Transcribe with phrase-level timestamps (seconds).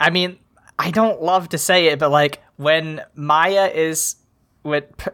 [0.00, 0.38] I mean,
[0.78, 4.16] I don't love to say it, but like when Maya is
[4.62, 5.10] with p-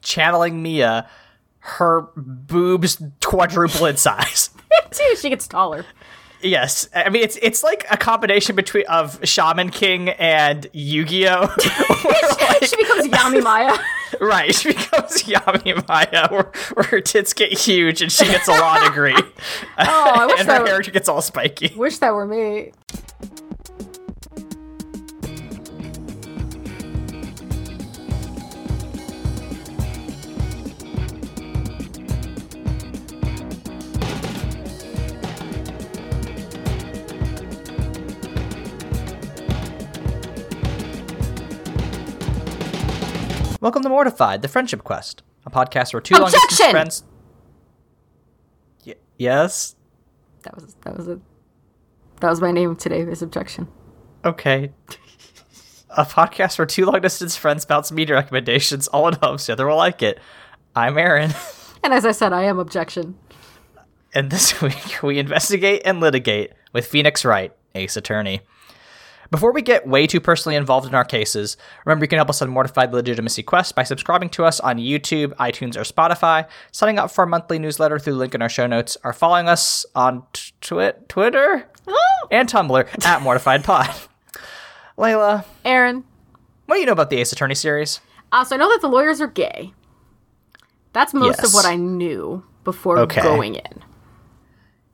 [0.00, 1.08] channeling Mia,
[1.60, 4.50] her boobs quadruple in size.
[5.20, 5.84] she gets taller.
[6.42, 11.46] Yes, I mean it's it's like a combination between of Shaman King and Yu-Gi-Oh.
[12.62, 13.78] she becomes Yami Maya.
[14.20, 18.52] right, she becomes Yami Maya, where, where her tits get huge and she gets a
[18.52, 19.16] law degree.
[19.16, 19.24] Oh,
[19.78, 21.74] I wish and her that hair gets all spiky.
[21.76, 22.72] wish that were me.
[43.64, 47.02] Welcome to Mortified, the Friendship Quest, a podcast where two long distance friends.
[48.86, 49.74] Y- yes.
[50.42, 51.18] That was that was a
[52.20, 53.00] that was my name today.
[53.00, 53.68] Is objection.
[54.22, 54.70] Okay.
[55.88, 59.66] a podcast where two long distance friends bounce media recommendations, all in hopes the other
[59.66, 60.20] will like it.
[60.76, 61.32] I'm Aaron,
[61.82, 63.16] And as I said, I am objection.
[64.12, 68.42] and this week we investigate and litigate with Phoenix Wright, Ace Attorney.
[69.30, 72.42] Before we get way too personally involved in our cases, remember you can help us
[72.42, 77.10] on Mortified Legitimacy Quest by subscribing to us on YouTube, iTunes, or Spotify, signing up
[77.10, 80.24] for our monthly newsletter through the link in our show notes, or following us on
[80.32, 81.68] t- twi- Twitter
[82.30, 83.88] and Tumblr at Mortified Pod.
[84.98, 86.04] Layla, Aaron.
[86.66, 88.00] what do you know about the Ace Attorney series?
[88.30, 89.72] Uh, so I know that the lawyers are gay.
[90.92, 91.46] That's most Yes.
[91.48, 93.20] of what I knew before Okay.
[93.22, 93.82] going in.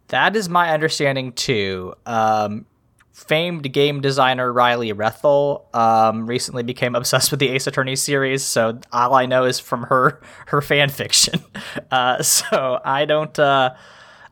[0.09, 1.95] That is my understanding too.
[2.07, 2.67] Um,
[3.13, 8.81] famed game designer Riley Rethel um, recently became obsessed with the Ace Attorney series, so
[8.93, 11.43] all I know is from her her fan fiction.
[11.91, 13.37] Uh, so I don't.
[13.39, 13.75] Uh,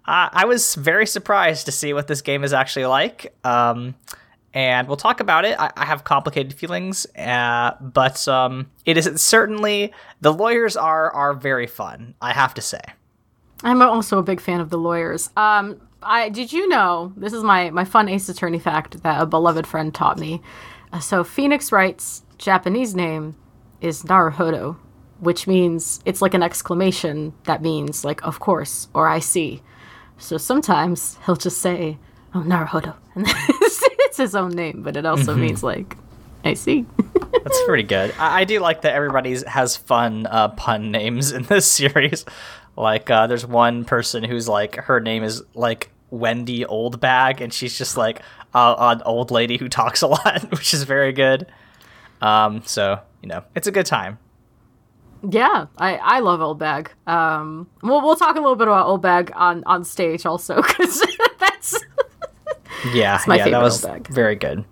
[0.04, 3.34] I, was very surprised to see what this game is actually like.
[3.44, 3.94] Um,
[4.54, 5.58] and we'll talk about it.
[5.58, 11.34] I, I have complicated feelings, uh, but um, it is certainly the lawyers are are
[11.34, 12.14] very fun.
[12.20, 12.80] I have to say.
[13.62, 15.30] I'm also a big fan of the lawyers.
[15.36, 19.26] Um, I did you know this is my my fun Ace Attorney fact that a
[19.26, 20.40] beloved friend taught me.
[20.92, 23.36] Uh, so Phoenix Wright's Japanese name
[23.80, 24.76] is Naruhodo,
[25.20, 29.62] which means it's like an exclamation that means like of course or I see.
[30.18, 31.98] So sometimes he'll just say,
[32.34, 35.96] "Oh Naruhodo," and it's, it's his own name, but it also means like
[36.44, 36.86] I see.
[37.44, 38.14] That's pretty good.
[38.18, 42.24] I, I do like that everybody has fun uh, pun names in this series.
[42.78, 47.76] Like, uh, there's one person who's like, her name is like Wendy Oldbag, and she's
[47.76, 48.22] just like
[48.54, 51.46] uh, an old lady who talks a lot, which is very good.
[52.20, 54.18] Um, so you know, it's a good time.
[55.28, 56.92] Yeah, I, I love Old Bag.
[57.08, 61.04] Um, we'll we'll talk a little bit about Old Bag on on stage also because
[61.40, 61.76] that's
[62.92, 64.64] Yeah, my yeah, that was very good.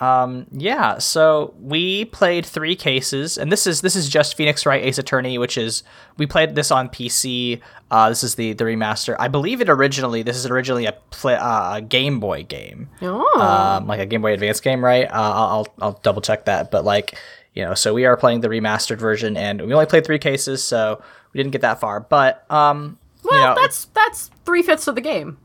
[0.00, 4.82] Um, yeah, so we played three cases, and this is this is just Phoenix Wright
[4.84, 5.82] Ace Attorney, which is
[6.16, 7.60] we played this on PC.
[7.90, 9.16] Uh, this is the the remaster.
[9.18, 13.40] I believe it originally this is originally a play, uh, a Game Boy game, oh
[13.40, 15.06] um, like a Game Boy Advance game, right?
[15.10, 17.18] Uh, I'll I'll- I'll double check that, but like
[17.54, 20.62] you know, so we are playing the remastered version, and we only played three cases,
[20.62, 21.98] so we didn't get that far.
[21.98, 25.38] But um, well you know, that's that's three fifths of the game.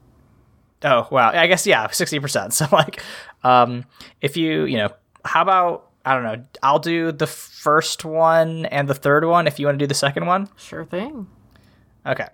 [0.84, 1.32] Oh wow!
[1.32, 2.54] I guess yeah, sixty percent.
[2.60, 3.02] So like,
[3.44, 3.86] um,
[4.22, 4.90] if you you know,
[5.26, 6.44] how about I don't know?
[6.62, 9.48] I'll do the first one and the third one.
[9.48, 11.28] If you want to do the second one, Sure thing.
[12.06, 12.28] okay.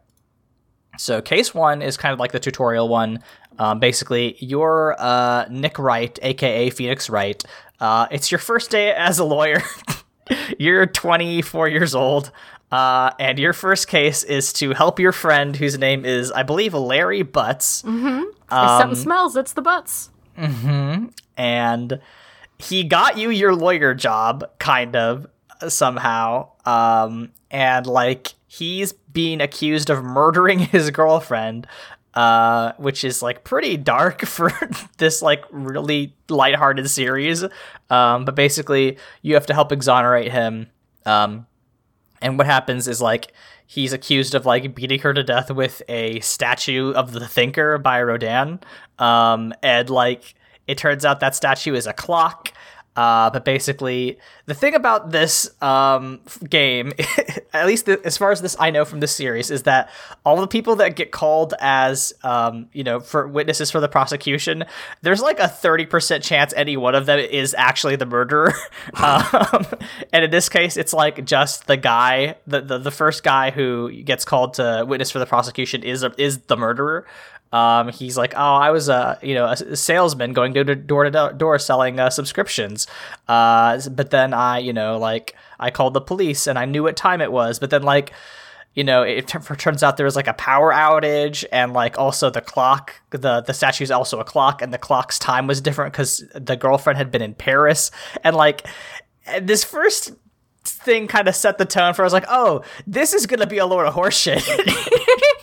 [0.97, 3.19] So case one is kind of like the tutorial one.
[3.57, 7.43] Um, basically, you're uh, Nick Wright, aka Phoenix Wright.
[7.79, 9.61] Uh, it's your first day as a lawyer.
[10.59, 12.31] you're 24 years old.
[12.71, 16.73] Uh, and your first case is to help your friend, whose name is, I believe,
[16.73, 17.83] Larry Butts.
[17.83, 20.09] if Um, something smells, it's the butts.
[21.37, 21.99] And
[22.57, 25.27] he got you your lawyer job kind of
[25.67, 26.49] somehow.
[26.65, 31.67] Um and like he's being accused of murdering his girlfriend
[32.15, 34.51] uh which is like pretty dark for
[34.97, 37.43] this like really lighthearted series.
[37.89, 40.67] Um but basically you have to help exonerate him.
[41.05, 41.45] Um
[42.21, 43.31] and what happens is like
[43.69, 48.01] he's accused of like beating her to death with a statue of the thinker by
[48.01, 48.59] Rodin.
[48.97, 50.33] Um, and like
[50.65, 52.51] it turns out that statue is a clock.
[52.95, 54.17] Uh, but basically,
[54.49, 56.19] the thing about this um,
[56.49, 56.91] game,
[57.53, 59.89] at least the, as far as this I know from this series, is that
[60.25, 64.65] all the people that get called as, um, you know, for witnesses for the prosecution,
[65.01, 68.53] there's like a thirty percent chance any one of them is actually the murderer.
[68.95, 69.67] um,
[70.11, 73.91] and in this case, it's like just the guy, the, the the first guy who
[74.03, 77.05] gets called to witness for the prosecution is is the murderer.
[77.51, 81.09] Um, he's like, oh, I was a you know a salesman going door to door
[81.09, 82.85] to door selling uh, subscriptions.
[83.27, 86.95] Uh, but then I you know like I called the police and I knew what
[86.95, 87.59] time it was.
[87.59, 88.13] But then like
[88.75, 92.39] you know, it turns out there was like a power outage, and like also the
[92.39, 96.23] clock, the the statue is also a clock, and the clock's time was different because
[96.35, 97.89] the girlfriend had been in Paris,
[98.23, 98.65] and like
[99.41, 100.13] this first
[100.63, 103.57] thing kind of set the tone for I was like, oh, this is gonna be
[103.57, 104.45] a load of horseshit.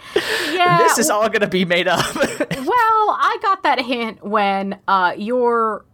[0.51, 0.79] Yeah.
[0.89, 2.15] this is all gonna be made up.
[2.17, 5.85] well, I got that hint when uh, your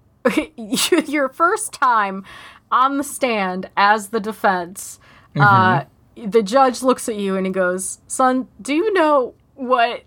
[1.07, 2.25] your first time
[2.73, 4.99] on the stand as the defense.
[5.39, 5.85] Uh,
[6.17, 10.03] the judge looks at you and he goes, "Son, do you know what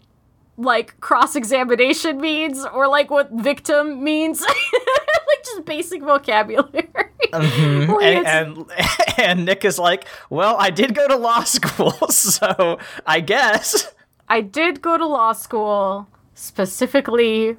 [0.57, 6.89] like cross examination means or like what victim means?" like just basic vocabulary.
[7.19, 8.65] He and, and
[9.17, 13.93] and Nick is like, well, I did go to law school, so I guess.
[14.27, 17.57] I did go to law school specifically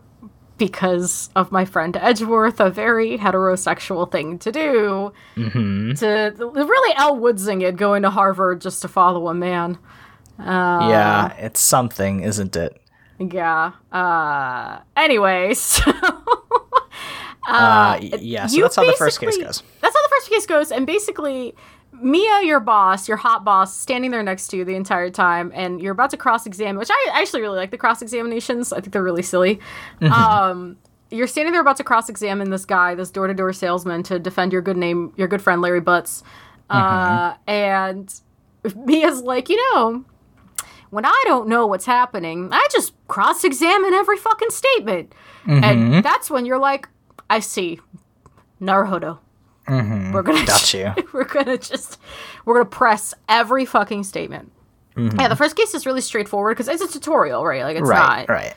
[0.58, 5.12] because of my friend Edgeworth, a very heterosexual thing to do.
[5.36, 5.92] Mm-hmm.
[5.94, 9.78] To really Elle Woodsing it, going to Harvard just to follow a man.
[10.38, 12.80] yeah, it's something, isn't it?
[13.18, 13.72] Yeah.
[13.92, 15.82] Uh, anyway, so
[17.48, 19.62] Uh, yeah, so that's how the first case goes.
[19.80, 21.54] That's how the first case goes, and basically,
[22.00, 25.80] Mia, your boss, your hot boss, standing there next to you the entire time, and
[25.80, 28.72] you're about to cross-examine, which I actually really like the cross-examinations.
[28.72, 29.60] I think they're really silly.
[30.02, 30.76] Um,
[31.10, 34.76] you're standing there about to cross-examine this guy, this door-to-door salesman, to defend your good
[34.76, 36.22] name, your good friend Larry Butts,
[36.68, 38.12] uh, and
[38.74, 40.04] Mia's like, you know.
[40.90, 45.12] When I don't know what's happening, I just cross examine every fucking statement.
[45.46, 46.88] And that's when you're like,
[47.28, 47.80] I see.
[48.60, 49.18] Naruhodo.
[49.66, 50.12] Mm-hmm.
[50.12, 50.92] We're gonna Got you.
[51.12, 51.98] we're gonna just
[52.44, 54.52] we're gonna press every fucking statement.
[54.96, 55.20] Mm-hmm.
[55.20, 57.62] Yeah, the first case is really straightforward because it's a tutorial, right?
[57.64, 58.54] Like it's Right, not right.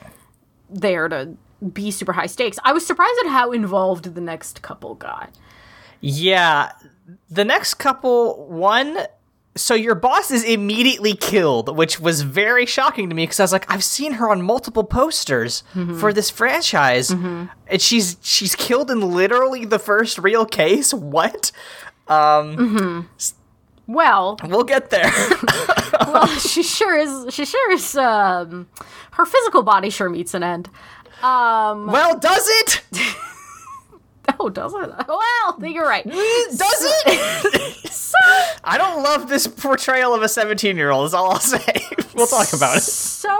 [0.70, 1.36] there to
[1.72, 2.58] be super high stakes.
[2.64, 5.30] I was surprised at how involved the next couple got.
[6.00, 6.72] Yeah,
[7.28, 8.98] the next couple, one.
[9.56, 13.52] So your boss is immediately killed, which was very shocking to me because I was
[13.52, 15.64] like, I've seen her on multiple posters
[15.98, 17.48] for this franchise, and
[17.78, 20.94] she's she's killed in literally the first real case.
[20.94, 21.50] What?
[22.08, 23.06] Well,
[24.44, 25.10] We'll get there.
[26.06, 27.34] well, she sure is.
[27.34, 27.96] She sure is.
[27.96, 28.68] Um,
[29.12, 30.68] her physical body sure meets an end.
[31.22, 32.82] Um, well, does it?
[34.40, 34.80] oh, does it?
[35.08, 36.04] Well, I think you're right.
[36.04, 37.76] Does it?
[38.10, 38.18] So,
[38.64, 41.62] I don't love this portrayal of a 17 year old, is all I'll say.
[42.14, 42.82] we'll talk about it.
[42.82, 43.38] So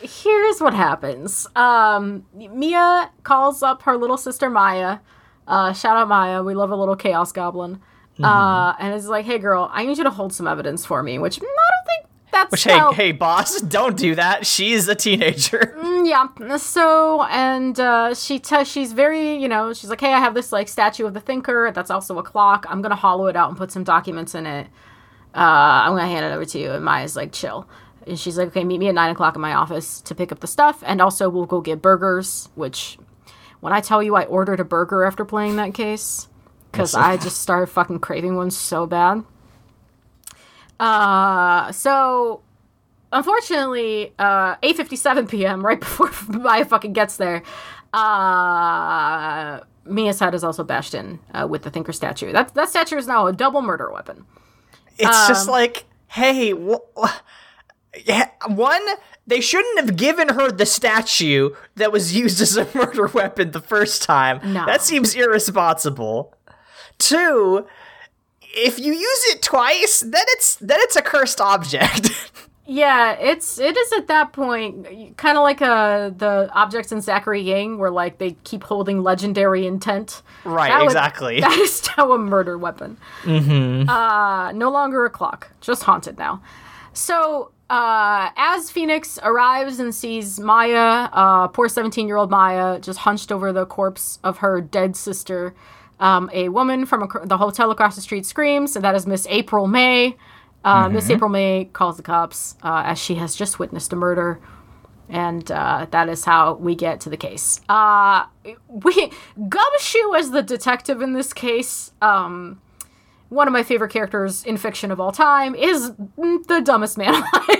[0.00, 1.46] here's what happens.
[1.54, 4.98] Um, Mia calls up her little sister Maya.
[5.46, 6.42] Uh, shout out Maya.
[6.42, 7.76] We love a little chaos goblin.
[8.14, 8.24] Mm-hmm.
[8.24, 11.18] Uh, and is like, hey girl, I need you to hold some evidence for me.
[11.18, 11.59] Which I don't think
[12.32, 14.46] that's Which, hey, how- hey, boss, don't do that.
[14.46, 15.74] She's a teenager.
[16.04, 16.28] yeah.
[16.56, 20.52] So, and uh, she t- she's very, you know, she's like, hey, I have this
[20.52, 21.70] like statue of the thinker.
[21.74, 22.66] That's also a clock.
[22.68, 24.66] I'm gonna hollow it out and put some documents in it.
[25.34, 26.72] Uh, I'm gonna hand it over to you.
[26.72, 27.68] And Maya's like, chill.
[28.06, 30.40] And she's like, okay, meet me at nine o'clock in my office to pick up
[30.40, 32.48] the stuff, and also we'll go get burgers.
[32.54, 32.98] Which,
[33.60, 36.28] when I tell you, I ordered a burger after playing that case
[36.72, 39.22] because I just started fucking craving one so bad.
[40.80, 42.40] Uh, so
[43.12, 45.64] unfortunately, uh, 8:57 p.m.
[45.66, 47.42] right before Maya fucking gets there,
[47.92, 52.32] uh, Mia's head is also bashed in uh, with the Thinker statue.
[52.32, 54.24] That that statue is now a double murder weapon.
[54.98, 56.80] It's just Um, like, hey, wh-
[58.48, 58.82] one,
[59.26, 63.60] they shouldn't have given her the statue that was used as a murder weapon the
[63.62, 64.40] first time.
[64.52, 64.66] No.
[64.66, 66.34] That seems irresponsible.
[66.98, 67.66] Two,
[68.54, 72.10] if you use it twice, then it's then it's a cursed object.
[72.72, 77.40] Yeah, it's it is at that point kind of like uh the objects in Zachary
[77.40, 80.22] Yang where like they keep holding legendary intent.
[80.44, 81.40] right, That would- exactly.
[81.46, 82.96] That is now a murder weapon.
[83.24, 83.88] Mm-hmm.
[83.88, 86.42] Uh, no longer a clock, just haunted now.
[86.92, 93.00] So, uh, as Phoenix arrives and sees Maya, uh, poor 17 year old Maya, just
[93.00, 95.54] hunched over the corpse of her dead sister,
[96.00, 99.26] um, a woman from ac- the hotel across the street screams, and that is Miss
[99.28, 100.16] April May.
[100.64, 104.40] Uh, Miss April May calls the cops uh, as she has just witnessed a murder
[105.10, 107.60] and uh, that is how we get to the case.
[107.68, 108.24] Uh,
[108.68, 109.10] we
[109.48, 111.92] Gumshoe as the detective in this case.
[112.00, 112.60] Um,
[113.28, 117.59] one of my favorite characters in fiction of all time is the dumbest man alive.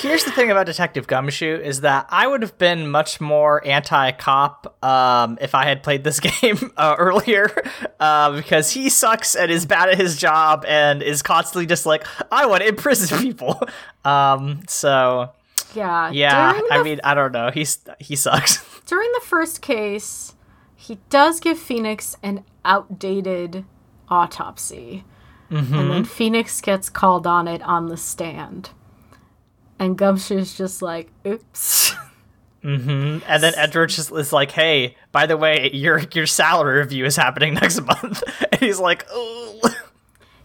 [0.00, 4.84] Here's the thing about Detective Gumshoe is that I would have been much more anti-cop
[4.84, 7.50] um, if I had played this game uh, earlier,
[7.98, 12.06] uh, because he sucks and is bad at his job and is constantly just like,
[12.30, 13.60] I want to imprison people.
[14.04, 15.32] Um, so
[15.74, 16.10] Yeah.
[16.10, 17.50] Yeah, I mean, I don't know.
[17.50, 18.64] He's he sucks.
[18.86, 20.34] during the first case,
[20.74, 23.66] he does give Phoenix an outdated
[24.08, 25.04] autopsy.
[25.50, 28.70] And then Phoenix gets called on it on the stand.
[29.78, 31.92] And Gumshoe's just like, oops.
[32.62, 37.14] And then Edward just is like, "Hey, by the way, your your salary review is
[37.16, 39.60] happening next month." And he's like, "Oh,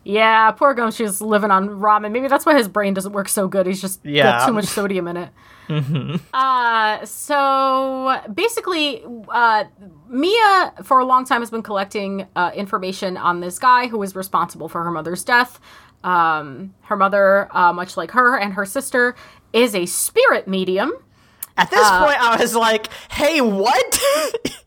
[0.03, 2.11] yeah, poor Gumshoe's living on ramen.
[2.11, 3.65] Maybe that's why his brain doesn't work so good.
[3.65, 4.23] He's just Yeah.
[4.39, 5.29] got too much sodium in it.
[6.33, 9.63] Uh, so basically, uh,
[10.07, 14.15] Mia for a long time has been collecting uh, information on this guy who was
[14.15, 15.59] responsible for her mother's death.
[16.03, 19.15] Um, her mother, uh, much like her and her sister,
[19.51, 20.91] is a spirit medium.
[21.55, 24.01] At this point, I was like, "Hey, what?"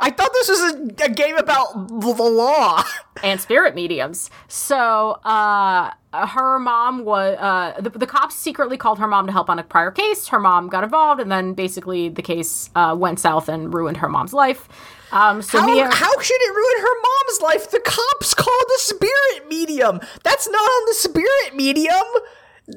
[0.00, 2.82] I thought this was a, a game about the law.
[3.22, 4.30] and spirit mediums.
[4.48, 9.50] So uh, her mom was uh, the, the cops secretly called her mom to help
[9.50, 10.28] on a prior case.
[10.28, 14.08] Her mom got involved, and then basically the case uh, went south and ruined her
[14.08, 14.68] mom's life.
[15.12, 17.70] Um, so How, Mia, how should it ruin her mom's life?
[17.70, 20.00] The cops called the spirit medium.
[20.22, 22.04] That's not on the spirit medium.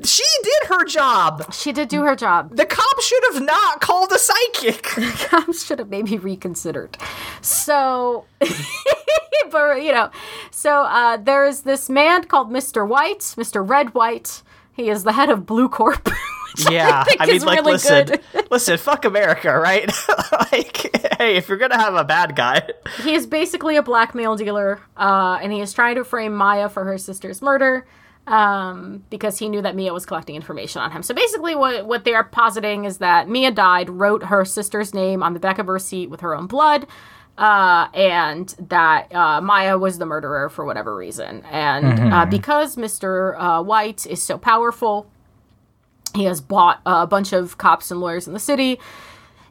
[0.04, 1.54] She did her job.
[1.54, 2.56] she did do her job.
[2.56, 4.84] The cops should have not called a psychic.
[4.96, 6.98] The cops should have maybe reconsidered.
[7.42, 8.26] So,
[9.52, 10.10] but you know,
[10.50, 12.88] so uh, there's this man called Mr.
[12.88, 13.68] White, Mr.
[13.68, 14.42] Red White.
[14.76, 16.10] He is the head of Blue Corp.
[16.70, 18.20] Yeah, I mean, like, really listen,
[18.52, 19.92] listen, fuck America, right?
[20.52, 22.70] like, hey, if you're gonna have a bad guy,
[23.02, 26.84] He is basically a blackmail dealer, uh, and he is trying to frame Maya for
[26.84, 27.86] her sister's murder
[28.28, 31.04] um, because he knew that Mia was collecting information on him.
[31.04, 35.22] So basically, what what they are positing is that Mia died, wrote her sister's name
[35.24, 36.88] on the back of her seat with her own blood,
[37.38, 41.44] uh, and that uh, Maya was the murderer for whatever reason.
[41.52, 45.08] And uh, because Mister uh, White is so powerful,
[46.16, 48.80] he has bought a bunch of cops and lawyers in the city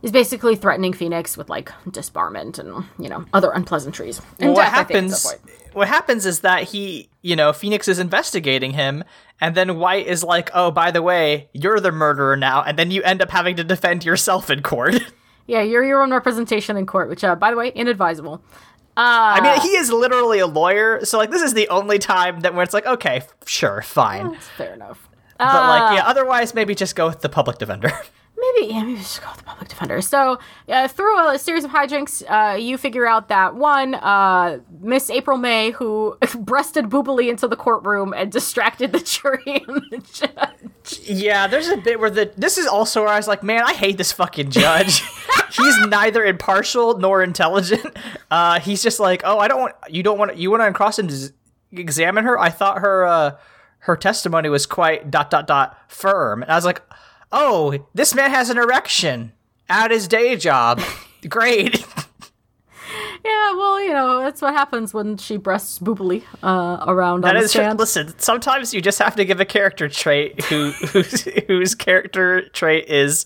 [0.02, 4.20] is basically threatening Phoenix with like disbarment and you know other unpleasantries.
[4.38, 5.34] And what death, I think, at happens?
[5.72, 9.04] What happens is that he, you know, Phoenix is investigating him,
[9.40, 12.90] and then White is like, "Oh, by the way, you're the murderer now," and then
[12.90, 14.94] you end up having to defend yourself in court.
[15.48, 18.34] Yeah, you're your own representation in court, which, uh, by the way, inadvisable.
[18.96, 22.40] Uh, I mean, he is literally a lawyer, so like, this is the only time
[22.40, 25.08] that where it's like, okay, f- sure, fine, It's fair enough.
[25.44, 27.92] But like, yeah, otherwise, maybe just go with the public defender.
[28.56, 30.00] Maybe, yeah, maybe should go with the public defender.
[30.00, 30.36] So,
[30.68, 35.38] uh, through a series of hijinks, uh, you figure out that one, uh, Miss April
[35.38, 41.08] May, who breasted boobily into the courtroom and distracted the jury and the judge.
[41.08, 43.74] Yeah, there's a bit where the this is also where I was like, man, I
[43.74, 45.04] hate this fucking judge.
[45.52, 47.96] he's neither impartial nor intelligent.
[48.28, 50.98] Uh, he's just like, oh, I don't want you don't want you want to cross
[50.98, 51.32] and
[51.70, 52.38] examine her.
[52.40, 53.36] I thought her uh,
[53.82, 56.82] her testimony was quite dot dot dot firm, and I was like,
[57.30, 59.32] oh, this man has an erection
[59.68, 60.80] at his day job.
[61.28, 61.84] Great.
[63.24, 67.38] Yeah, well, you know, that's what happens when she breasts boobily uh, around on That
[67.38, 67.70] the is true.
[67.70, 72.88] Listen, sometimes you just have to give a character trait who whose whose character trait
[72.88, 73.24] is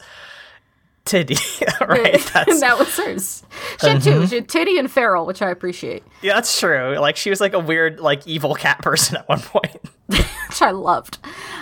[1.06, 1.36] titty.
[1.80, 2.12] right?
[2.34, 3.42] That's that was hers.
[3.80, 4.26] She had two.
[4.26, 6.96] She had Titty and Feral, which I appreciate, Yeah, that's true.
[6.98, 9.76] Like she was like a weird, like evil cat person at one point.
[10.08, 11.18] which I loved.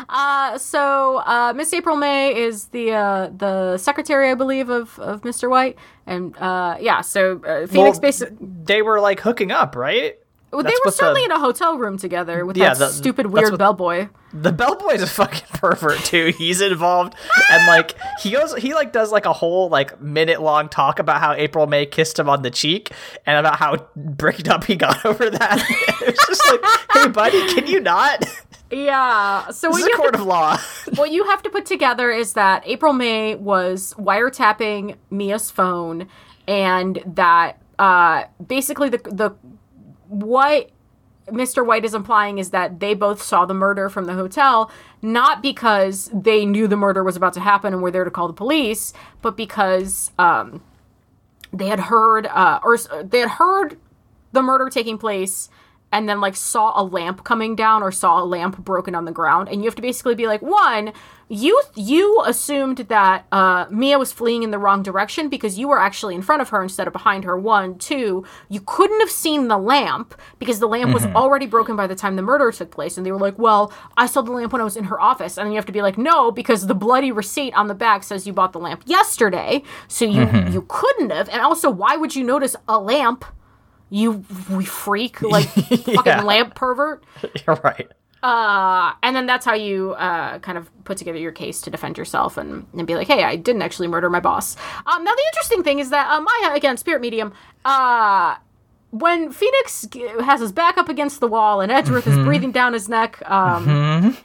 [0.08, 5.22] Uh, so uh, Miss April May is the uh, the secretary, I believe, of, of
[5.22, 5.48] Mr.
[5.48, 7.00] White, and uh, yeah.
[7.00, 8.36] So uh, Phoenix Well, basically.
[8.64, 10.18] They were like hooking up, right?
[10.54, 12.88] Well, they were what the- certainly in a hotel room together with Yeah, that the-
[12.88, 14.08] stupid weird what- bellboy.
[14.32, 16.32] The bellboy's a fucking pervert too.
[16.36, 17.14] He's involved,
[17.52, 21.20] and like he goes, he like does like a whole like minute long talk about
[21.20, 22.90] how April May kissed him on the cheek
[23.26, 25.64] and about how bricked up he got over that.
[26.02, 26.60] it's just like,
[26.94, 28.24] hey, buddy, can you not?
[28.72, 29.50] Yeah.
[29.50, 30.56] So This what you, court to, of law.
[30.96, 36.08] what you have to put together is that April May was wiretapping Mia's phone,
[36.48, 39.30] and that uh, basically the the
[40.08, 40.70] what
[41.28, 41.64] Mr.
[41.64, 44.70] White is implying is that they both saw the murder from the hotel,
[45.00, 48.26] not because they knew the murder was about to happen and were there to call
[48.26, 48.92] the police,
[49.22, 50.62] but because um,
[51.52, 53.78] they had heard uh, or they had heard
[54.32, 55.48] the murder taking place
[55.94, 59.12] and then like saw a lamp coming down or saw a lamp broken on the
[59.12, 60.92] ground and you have to basically be like one
[61.28, 65.80] you you assumed that uh, mia was fleeing in the wrong direction because you were
[65.80, 67.38] actually in front of her instead of behind her.
[67.38, 71.86] One two you couldn't have seen the lamp because the lamp was already broken by
[71.86, 74.52] the time the murder took place and they were like well i saw the lamp
[74.52, 76.66] when i was in her office and then you have to be like no because
[76.66, 80.64] the bloody receipt on the back says you bought the lamp yesterday so you you
[80.68, 83.24] couldn't have and also why would you notice a lamp
[83.94, 86.22] you we freak like fucking Yeah.
[86.22, 87.04] lamp pervert
[87.46, 87.88] You're right.
[88.22, 91.98] Uh, and then that's how you uh, kind of put together your case to defend
[91.98, 94.56] yourself and, and be like, hey, I didn't actually murder my boss.
[94.86, 97.34] Um, now, the interesting thing is that uh, Maya, again, spirit medium,
[97.66, 98.36] uh,
[98.92, 99.86] when Phoenix
[100.22, 104.16] has his back up against the wall and Edgeworth is breathing down his neck, um,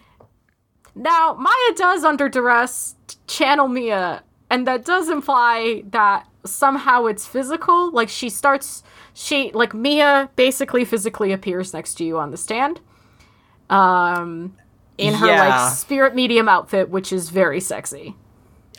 [0.96, 2.96] now Maya does, under duress,
[3.28, 7.92] channel Mia, and that does imply that somehow it's physical.
[7.92, 8.82] Like she starts,
[9.22, 12.80] she like Mia basically physically appears next to you on the stand,
[13.70, 14.56] um,
[14.98, 15.48] in her Yeah.
[15.50, 18.16] like spirit medium outfit, which is very sexy.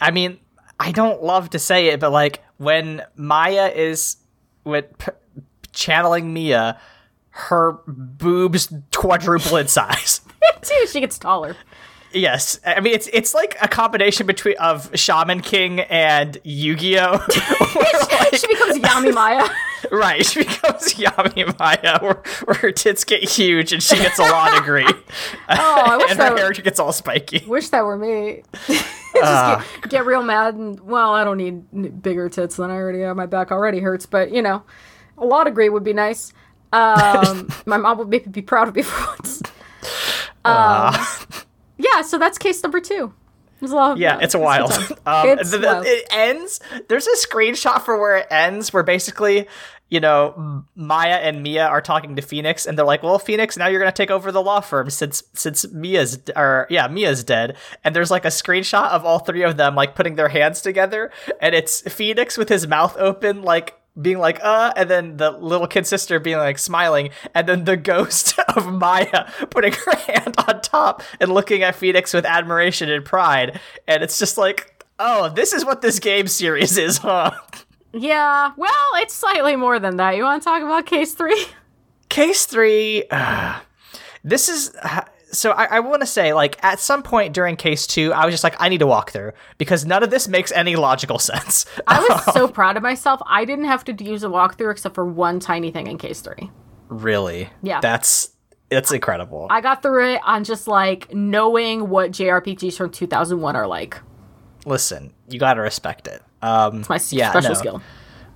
[0.01, 0.39] I mean,
[0.79, 4.17] I don't love to say it, but like when Maya is
[4.65, 5.13] with p-
[5.73, 6.79] channeling Mia,
[7.31, 10.21] her boobs quadruple in size.
[10.63, 11.55] Too, she gets taller.
[12.13, 17.19] Yes, I mean it's it's like a combination between of Shaman King and Yu-Gi-Oh.
[17.19, 19.49] Where, she becomes Yami Maya.
[19.91, 24.23] Right, she becomes Yami Maya, where, where her tits get huge and she gets a
[24.23, 24.87] law degree.
[25.53, 27.45] Oh, I wish and that her hair gets all spiky.
[27.47, 28.43] Wish that were me.
[28.67, 28.85] Just
[29.17, 29.67] Ah.
[29.83, 33.17] get, get real mad and well, I don't need bigger tits than I already have.
[33.17, 34.63] My back already hurts, but you know,
[35.19, 36.33] a law degree would be nice.
[36.73, 39.43] Um, my mom would maybe be proud of me for once.
[40.45, 40.95] Um,
[41.79, 43.13] yeah, so that's case number two.
[43.59, 44.73] There's a lot of- Yeah, it's wild.
[45.05, 45.87] Um, It's the- the- wild.
[45.87, 46.61] It ends.
[46.89, 49.49] There's a screenshot for where it ends, where basically,
[49.91, 53.67] you know, Maya and Mia are talking to Phoenix, and they're like, "Well, Phoenix, now
[53.67, 57.95] you're gonna take over the law firm since since Mia's or yeah, Mia's dead." And
[57.95, 61.55] there's like a screenshot of all three of them like putting their hands together, and
[61.55, 65.87] it's Phoenix with his mouth open, like being like uh and then the little kid
[65.87, 71.03] sister being like smiling and then the ghost of maya putting her hand on top
[71.21, 75.65] and looking at phoenix with admiration and pride and it's just like oh this is
[75.65, 77.33] what this game series is huh
[77.93, 80.17] yeah, well, it's slightly more than that.
[80.17, 81.47] You want to talk about case three?
[82.09, 83.61] case three uh,
[84.25, 87.87] this is uh, so i, I want to say like at some point during case
[87.87, 90.51] two i was just like i need to walk through because none of this makes
[90.51, 93.21] any logical sense I was so proud of myself.
[93.27, 96.51] I didn't have to use a walkthrough except for one tiny thing in case three.
[96.89, 97.81] really Yeah.
[97.81, 98.31] that's
[98.73, 103.69] it's incredible I got through it on just like knowing what JRPGs from 2001 are
[103.69, 104.01] like.
[104.67, 107.59] listen you gotta respect it um It's my Yeah, special no.
[107.59, 107.83] skill.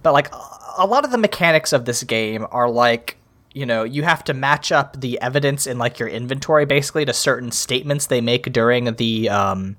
[0.02, 0.32] but like
[0.78, 3.16] a lot of the mechanics of this game are like
[3.52, 7.12] you know you have to match up the evidence in like your inventory basically to
[7.12, 9.76] certain statements they make during the um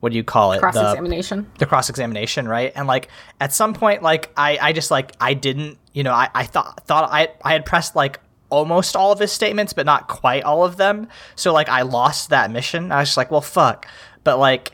[0.00, 1.50] what do you call it Cross the, examination.
[1.58, 3.08] the cross examination right and like
[3.40, 6.84] at some point like i i just like i didn't you know i i thought
[6.86, 10.64] thought i i had pressed like almost all of his statements but not quite all
[10.64, 13.86] of them so like i lost that mission i was just like well fuck
[14.24, 14.72] but like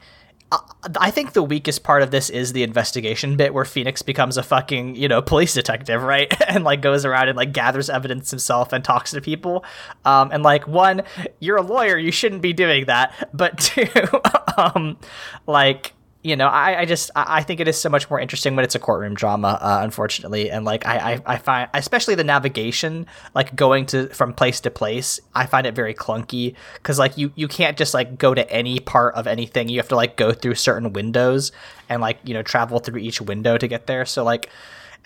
[0.53, 4.43] I- think the weakest part of this is the investigation bit where Phoenix becomes a
[4.43, 6.33] fucking, you know, police detective, right?
[6.49, 9.65] and like goes around and like gathers evidence himself and talks to people.
[10.05, 11.03] Um, and like, one,
[11.39, 13.29] you're a lawyer, you shouldn't be doing that.
[13.33, 13.87] But two,
[14.57, 14.99] um,
[15.47, 18.63] like, you know, I, I just I think it is so much more interesting when
[18.63, 23.07] it's a courtroom drama, uh, unfortunately, and like I, I I find especially the navigation,
[23.35, 27.33] like going to from place to place, I find it very clunky because like you
[27.37, 29.71] you can't just like go to any part of anything.
[29.71, 31.53] You have to like go through certain windows
[31.89, 34.05] and like you know travel through each window to get there.
[34.05, 34.51] So like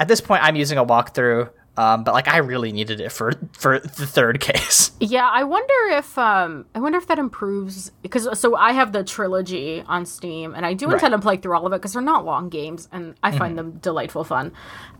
[0.01, 1.51] at this point, I'm using a walkthrough.
[1.77, 4.93] Um, but like I really needed it for for the third case.
[5.01, 9.05] Yeah, I wonder if um I wonder if that improves because so I have the
[9.05, 12.01] trilogy on Steam and I do intend to play through all of it because they're
[12.03, 14.53] not long games and I find them delightful fun.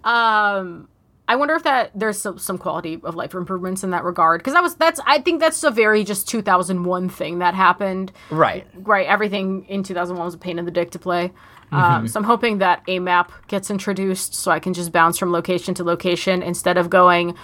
[0.03, 0.89] Um
[1.27, 4.53] I wonder if that there's some, some quality of life improvements in that regard because
[4.53, 8.13] that was that's I think that's a very just 2001 thing that happened.
[8.31, 8.67] Right.
[8.75, 11.33] Right, everything in 2001 was a pain in the dick to play.
[11.75, 15.33] Um, so I'm hoping that a map gets introduced so I can just bounce from
[15.33, 17.35] location to location instead of going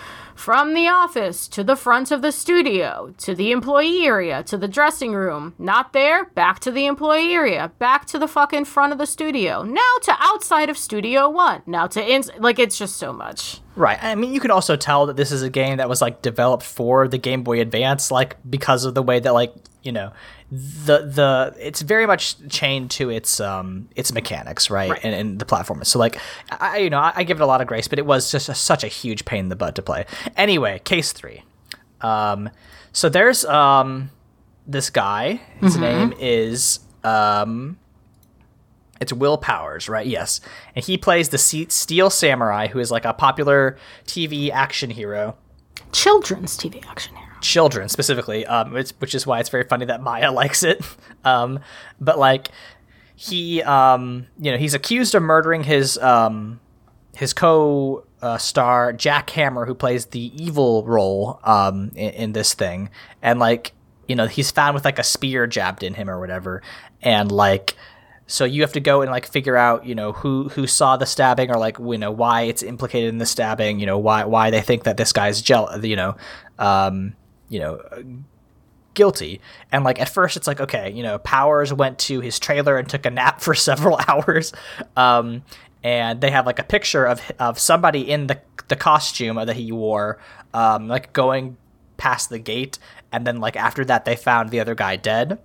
[0.40, 4.68] from the office to the front of the studio to the employee area to the
[4.68, 5.54] dressing room.
[5.58, 9.62] Not there, back to the employee area, back to the fucking front of the studio.
[9.62, 11.62] Now to outside of Studio One.
[11.66, 13.60] Now to ins like it's just so much.
[13.76, 13.98] Right.
[14.02, 16.64] I mean, you can also tell that this is a game that was like developed
[16.64, 20.12] for the Game Boy Advance, like because of the way that like you know
[20.50, 25.00] the the it's very much chained to its um its mechanics, right, Right.
[25.04, 25.84] And, and the platform.
[25.84, 26.18] So like
[26.50, 28.48] I you know I, I give it a lot of grace, but it was just
[28.48, 30.06] a, such a huge pain in the butt to play.
[30.36, 31.42] Anyway, case three.
[32.00, 32.50] Um,
[32.92, 34.10] so there's um
[34.66, 35.40] this guy.
[35.60, 37.78] His name is um
[39.00, 40.06] it's Will Powers, right?
[40.06, 40.40] Yes.
[40.74, 45.36] And he plays the Steel Samurai, who is like a popular TV action hero.
[45.92, 47.19] Children's TV action hero.
[47.40, 50.84] Children, specifically, um, which, is why it's very funny that Maya likes it.
[51.24, 51.60] Um,
[52.00, 52.48] but like,
[53.16, 56.60] he, um, you know, he's accused of murdering his, um,
[57.14, 62.54] his co uh, star, Jack Hammer, who plays the evil role um, in, in this
[62.54, 62.90] thing.
[63.22, 63.72] And like,
[64.08, 66.62] you know, he's found with like a spear jabbed in him or whatever,
[67.02, 67.76] and like.
[68.26, 71.04] So you have to go and like figure out, you know, who who saw the
[71.04, 74.50] stabbing or like you know why it's implicated in the stabbing, you know, why why
[74.50, 76.16] they think that this guy's gel, you know,
[76.60, 77.16] um,
[77.50, 77.82] you know,
[78.94, 79.40] guilty.
[79.70, 82.88] And like at first it's like, okay, you know, Powers went to his trailer and
[82.88, 84.54] took a nap for several hours.
[84.96, 85.42] Um,
[85.82, 89.72] and they have like a picture of of somebody in the the costume that he
[89.72, 90.18] wore,
[90.54, 91.56] um, like going
[91.96, 92.78] past the gate,
[93.12, 95.38] and then like after that they found the other guy dead.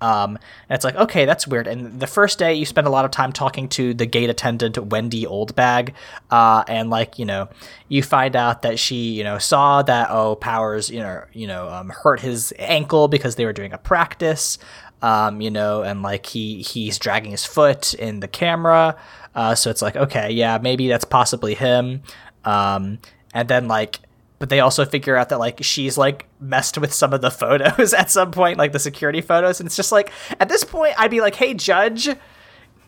[0.00, 0.36] Um,
[0.68, 1.66] and it's like, okay, that's weird.
[1.66, 4.78] And the first day, you spend a lot of time talking to the gate attendant,
[4.78, 5.92] Wendy Oldbag,
[6.30, 7.48] uh, and like, you know,
[7.88, 11.68] you find out that she, you know, saw that oh, Powers, you know, you know,
[11.68, 14.58] um, hurt his ankle because they were doing a practice,
[15.02, 18.96] um, you know, and like he he's dragging his foot in the camera.
[19.34, 22.02] Uh, so it's like, okay, yeah, maybe that's possibly him.
[22.44, 22.98] Um,
[23.32, 24.00] and then like
[24.40, 27.94] but they also figure out that like she's like messed with some of the photos
[27.94, 29.60] at some point like the security photos.
[29.60, 32.08] And it's just like at this point i'd be like hey judge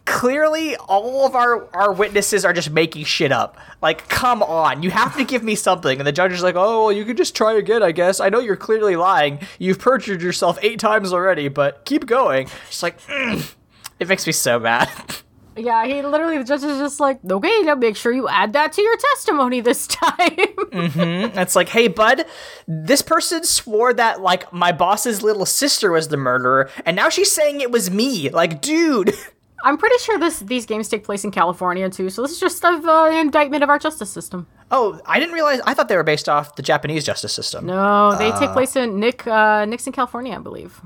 [0.05, 3.57] clearly all of our our witnesses are just making shit up.
[3.81, 6.01] Like come on you have to give me something.
[6.01, 8.19] And the judge is like oh well, you can just try again i guess.
[8.19, 9.38] I know you're clearly lying.
[9.59, 12.49] You've perjured yourself eight times already but keep going.
[12.69, 13.55] It's like mm.
[14.01, 14.88] it makes me so mad
[15.57, 18.73] Yeah, he literally the judge is just like, okay, now make sure you add that
[18.73, 20.31] to your testimony this time.
[20.31, 21.38] mm-hmm.
[21.38, 22.25] It's like, hey, bud,
[22.67, 27.31] this person swore that like my boss's little sister was the murderer, and now she's
[27.31, 28.31] saying it was me.
[28.31, 29.15] Like, dude.
[29.65, 32.65] I'm pretty sure this these games take place in California too, so this is just
[32.65, 34.49] uh, an indictment of our justice system.
[34.73, 35.61] Oh, I didn't realize.
[35.65, 37.67] I thought they were based off the Japanese justice system.
[37.67, 40.81] No, they uh, take place in Nick uh, Nixon, California, I believe.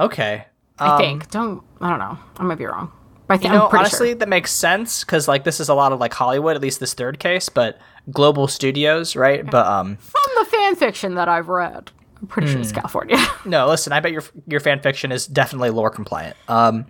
[0.00, 0.46] Okay.
[0.78, 1.30] Um, I think.
[1.30, 1.62] Don't.
[1.80, 2.18] I don't know.
[2.38, 2.90] I might be wrong.
[3.26, 4.14] But you know, honestly, sure.
[4.16, 6.94] that makes sense because like this is a lot of like Hollywood, at least this
[6.94, 7.78] third case, but
[8.10, 9.44] global studios, right?
[9.44, 12.76] But um, from the fan fiction that I've read, I'm pretty sure it's hmm.
[12.76, 13.18] California.
[13.44, 16.36] no, listen, I bet your your fan fiction is definitely lore compliant.
[16.46, 16.86] Um,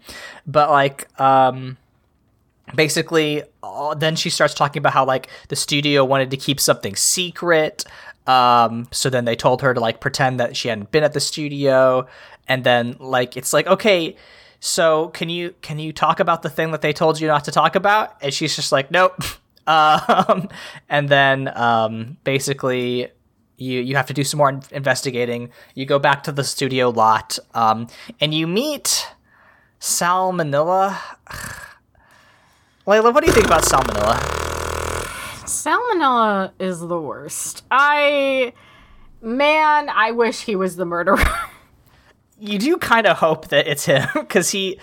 [0.47, 1.79] but like um,
[2.75, 6.97] basically, uh, then she starts talking about how like the studio wanted to keep something
[6.97, 7.85] secret.
[8.27, 11.21] Um, so then they told her to like pretend that she hadn't been at the
[11.21, 12.07] studio,
[12.47, 14.17] and then like it's like okay
[14.67, 17.53] so can you can you talk about the thing that they told you not to
[17.53, 18.17] talk about?
[18.21, 19.15] And she's just like, nope.
[19.69, 20.49] Um,
[20.89, 23.09] and then um, basically
[23.57, 25.51] you you have to do some more investigating.
[25.75, 27.89] You go back to the studio lot, um,
[28.21, 29.09] and you meet
[29.81, 30.97] Sal Manella
[32.87, 34.15] Layla, what do you think about Sal Manella?
[35.45, 37.65] Salmonella is the worst.
[37.69, 38.53] I
[39.21, 41.19] man, I wish he was the murderer.
[42.39, 44.79] you do kind of hope that it's him because he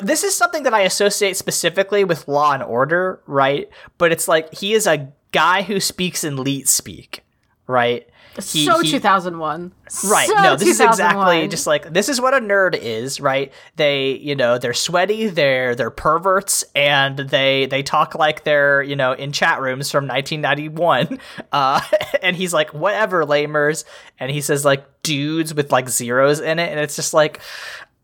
[0.00, 3.68] this is something that I associate specifically with Law and Order, right?
[3.98, 7.24] But it's like he is a guy who speaks in leet speak,
[7.66, 8.08] right?
[8.36, 9.72] He, so he, 2001.
[10.04, 10.26] Right.
[10.26, 13.52] So no, this is exactly just like this is what a nerd is, right?
[13.76, 18.96] They, you know, they're sweaty, they're they're perverts and they they talk like they're, you
[18.96, 21.18] know, in chat rooms from 1991.
[21.52, 21.80] Uh
[22.22, 23.84] and he's like, "Whatever, lamers."
[24.18, 27.40] And he says like dudes with like zeros in it and it's just like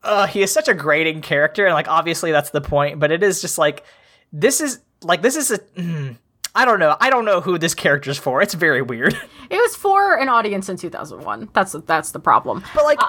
[0.03, 3.23] uh he is such a grating character and like obviously that's the point, but it
[3.23, 3.85] is just like
[4.33, 6.17] this is like this is a mm,
[6.55, 6.97] I don't know.
[7.01, 8.43] I don't know who this character's for.
[8.43, 9.17] It's very weird.
[9.51, 11.49] It was for an audience in 2001.
[11.55, 12.63] That's that's the problem.
[12.75, 13.09] But like uh,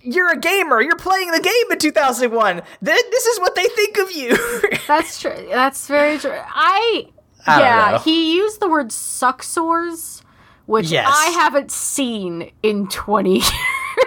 [0.00, 0.80] you're a gamer.
[0.80, 2.62] You're playing the game in 2001.
[2.82, 4.36] This, this is what they think of you.
[4.88, 5.46] that's true.
[5.48, 6.32] That's very true.
[6.34, 7.08] I,
[7.46, 10.22] I yeah, he used the word sucksores,
[10.66, 11.06] which yes.
[11.08, 13.50] I haven't seen in 20 years.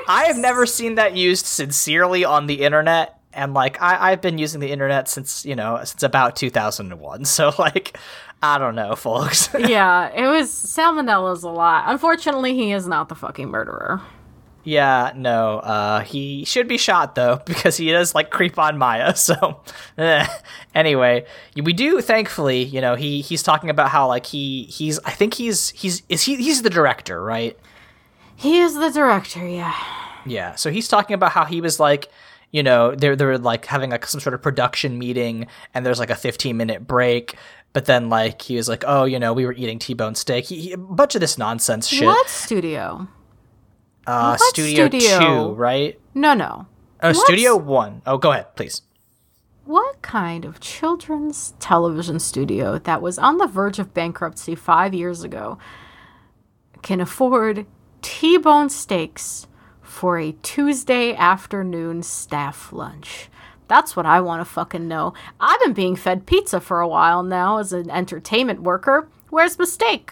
[0.08, 4.38] I have never seen that used sincerely on the internet and like I, I've been
[4.38, 7.98] using the internet since you know since about 2001 so like
[8.41, 9.49] I don't know, folks.
[9.60, 11.86] yeah, it was Sal Manella's a lot.
[11.88, 14.02] Unfortunately, he is not the fucking murderer.
[14.63, 15.60] Yeah, no.
[15.60, 19.15] Uh, he should be shot though because he does like creep on Maya.
[19.19, 19.62] So,
[19.97, 20.25] eh.
[20.73, 21.25] anyway,
[21.62, 25.34] we do thankfully, you know, he he's talking about how like he he's I think
[25.34, 27.58] he's he's is he he's the director, right?
[28.36, 29.75] He is the director, yeah.
[30.25, 30.56] Yeah.
[30.56, 32.10] So he's talking about how he was like
[32.52, 36.10] you know they're they're like having like some sort of production meeting and there's like
[36.10, 37.36] a 15 minute break
[37.73, 40.45] but then like he was like, oh, you know, we were eating T-bone steak.
[40.45, 42.05] He, he, a bunch of this nonsense shit.
[42.05, 43.08] What studio?
[44.08, 45.99] Uh, what studio, studio, two, right?
[46.13, 46.67] No, no.
[47.01, 47.23] Oh, What's...
[47.23, 48.01] Studio one.
[48.05, 48.82] Oh, go ahead, please.
[49.65, 55.23] What kind of children's television studio that was on the verge of bankruptcy five years
[55.23, 55.60] ago
[56.82, 57.67] can afford
[58.01, 59.45] T-bone steaks
[59.82, 63.29] for a Tuesday afternoon staff lunch?
[63.69, 65.13] That's what I want to fucking know.
[65.39, 69.08] I've been being fed pizza for a while now as an entertainment worker.
[69.29, 70.12] Where's mistake?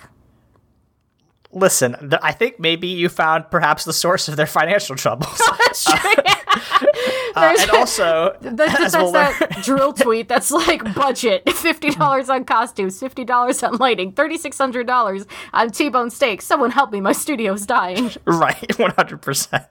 [1.51, 5.41] listen, th- I think maybe you found perhaps the source of their financial troubles.
[5.89, 6.85] Uh,
[7.35, 12.45] There's and also, That's, that's learn- that dril tweet that's like budget fifty dollars on
[12.45, 16.41] costumes, fifty dollars on lighting, thirty six hundred dollars on T-bone steak.
[16.41, 18.11] Someone help me, my studio's dying.
[18.25, 19.65] Right, one hundred percent.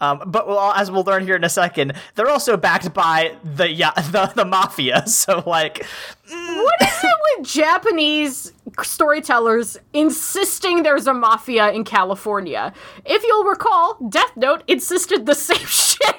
[0.00, 3.70] Um, but well, as we'll learn here in a second, they're also backed by the
[3.70, 5.04] yeah the, the mafia.
[5.06, 5.84] So like,
[6.28, 12.72] What is it with Japanese storytellers insisting there's a mafia in California?
[13.04, 16.16] If you'll recall, Death Note insisted the same shit.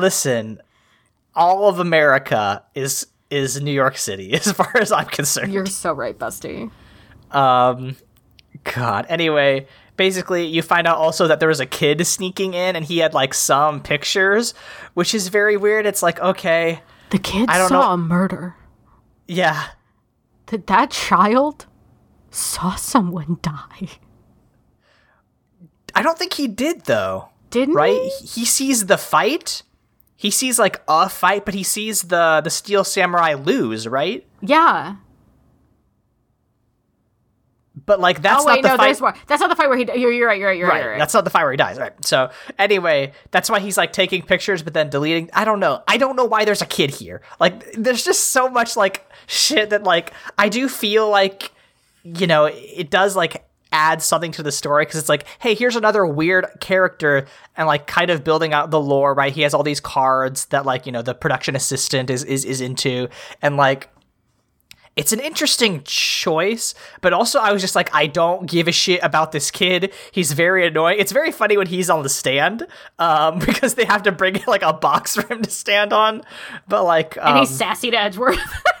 [0.00, 0.60] Listen,
[1.34, 5.52] all of America is is New York City, as far as I'm concerned.
[5.52, 6.70] You're so right, Busty.
[7.30, 7.96] Um,
[8.64, 9.06] God.
[9.08, 12.98] Anyway, basically, you find out also that there was a kid sneaking in, and he
[12.98, 14.52] had like some pictures,
[14.94, 15.86] which is very weird.
[15.86, 18.56] It's like, okay, The kid I don't saw know- a murder.
[19.28, 19.68] yeah,
[20.46, 21.66] That that child
[22.32, 23.90] saw someone die.
[25.94, 27.28] I don't think he did though.
[27.50, 28.00] Didn't Right?
[28.20, 28.26] he?
[28.26, 29.62] He sees the fight.
[30.20, 34.22] He sees like a fight, but he sees the the Steel Samurai lose, right?
[34.42, 34.96] Yeah.
[37.86, 39.00] But like that's Oh wait, not the no, fight.
[39.00, 39.14] more.
[39.26, 39.86] That's not the fight where he.
[39.98, 40.38] You're, you're right.
[40.38, 40.58] You're right.
[40.58, 40.74] You're right.
[40.74, 40.82] Right.
[40.82, 40.98] You're right.
[40.98, 41.78] That's not the fight where he dies.
[41.78, 42.04] Right.
[42.04, 45.30] So anyway, that's why he's like taking pictures but then deleting.
[45.32, 45.82] I don't know.
[45.88, 47.22] I don't know why there's a kid here.
[47.40, 51.50] Like there's just so much like shit that like I do feel like
[52.02, 55.76] you know, it does like add something to the story because it's like, hey, here's
[55.76, 59.32] another weird character and like kind of building out the lore, right?
[59.32, 62.60] He has all these cards that like, you know, the production assistant is is is
[62.60, 63.08] into
[63.42, 63.88] and like
[64.96, 69.00] it's an interesting choice, but also I was just like, I don't give a shit
[69.02, 69.94] about this kid.
[70.10, 70.98] He's very annoying.
[70.98, 72.66] It's very funny when he's on the stand,
[72.98, 76.22] um, because they have to bring like a box for him to stand on.
[76.68, 78.38] But like, um, and he's sassy to Edgeworth.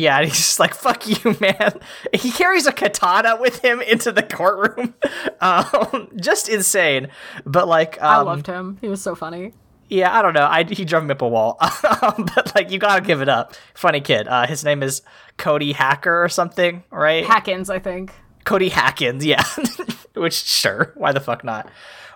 [0.00, 1.72] yeah, and he's just like, "Fuck you, man."
[2.12, 4.94] He carries a katana with him into the courtroom,
[5.40, 7.08] um, just insane.
[7.44, 8.78] But like, um, I loved him.
[8.80, 9.52] He was so funny.
[9.88, 10.46] yeah, I don't know.
[10.46, 11.56] I he drove me up a wall,
[12.02, 13.54] um, but like, you gotta give it up.
[13.74, 14.26] Funny kid.
[14.28, 15.02] Uh, his name is
[15.36, 17.24] Cody Hacker or something, right?
[17.24, 18.12] Hackins, I think.
[18.44, 19.44] Cody Hackins, yeah.
[20.14, 21.68] Which sure, why the fuck not?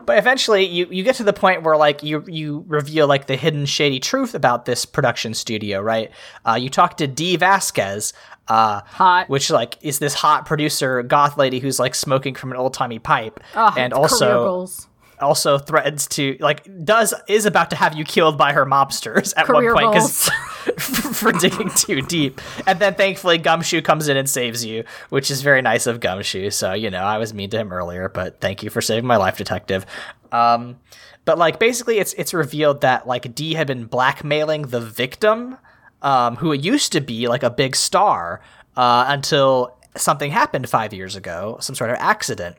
[0.07, 3.37] But eventually you, you get to the point where like you you reveal like the
[3.37, 6.11] hidden shady truth about this production studio, right?
[6.47, 8.13] Uh, you talk to Dee Vasquez,
[8.49, 9.29] uh, Hot.
[9.29, 12.99] which like is this hot producer goth lady who's like smoking from an old timey
[12.99, 14.89] pipe, Oh, and career also goals.
[15.21, 19.47] Also threatens to like does is about to have you killed by her mobsters at
[19.47, 20.29] Career one point goals.
[20.79, 25.43] for digging too deep and then thankfully gumshoe comes in and saves you which is
[25.43, 28.63] very nice of gumshoe so you know i was mean to him earlier but thank
[28.63, 29.85] you for saving my life detective
[30.33, 30.79] um
[31.27, 35.59] but like basically it's it's revealed that like Dee had been blackmailing the victim
[36.01, 38.41] um who used to be like a big star
[38.77, 42.57] uh until something happened five years ago some sort of accident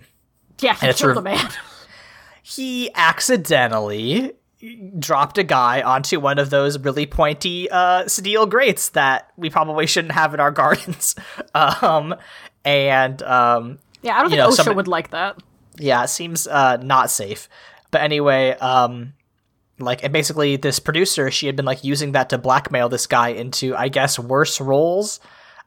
[0.62, 1.50] Yeah, he it's killed re- a man.
[2.48, 4.34] he accidentally
[5.00, 9.88] dropped a guy onto one of those really pointy uh, steel grates that we probably
[9.88, 11.16] shouldn't have in our gardens.
[11.56, 12.14] um,
[12.64, 15.42] and um, Yeah, I don't think know, OSHA some- would like that.
[15.80, 17.50] yeah, it seems uh, not safe.
[17.90, 19.14] But anyway, um,
[19.80, 23.30] like, and basically, this producer she had been like using that to blackmail this guy
[23.30, 25.20] into, I guess, worse roles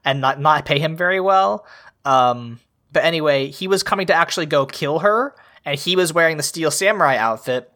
[0.05, 1.65] and not not pay him very well.
[2.05, 2.59] Um,
[2.93, 5.35] but anyway, he was coming to actually go kill her,
[5.69, 7.71] and he was wearing the Steel Samurai outfit,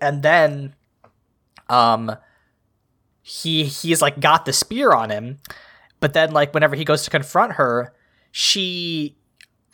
[0.00, 0.74] and then,
[1.68, 2.16] um,
[3.22, 5.38] he he's like got the spear on him,
[6.00, 7.94] but then like whenever he goes to confront her,
[8.30, 9.16] she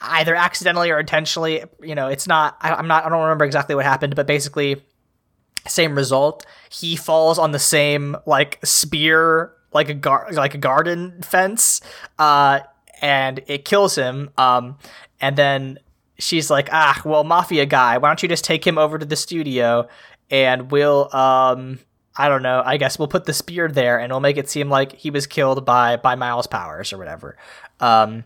[0.01, 3.75] either accidentally or intentionally you know it's not I, i'm not i don't remember exactly
[3.75, 4.81] what happened but basically
[5.67, 6.47] same result.
[6.71, 11.81] He falls on the same like spear like a gar- like a garden fence
[12.19, 12.61] uh
[13.03, 14.79] and it kills him um
[15.21, 15.79] and then
[16.19, 19.17] she's like ah well mafia guy why don't you just take him over to the
[19.17, 19.87] studio
[20.31, 21.79] and we'll um
[22.21, 22.63] I don't know.
[22.67, 25.29] I guess we'll put the spear there, and we'll make it seem like he was
[25.29, 27.37] killed by by Miles Powers or whatever.
[27.79, 28.25] Um,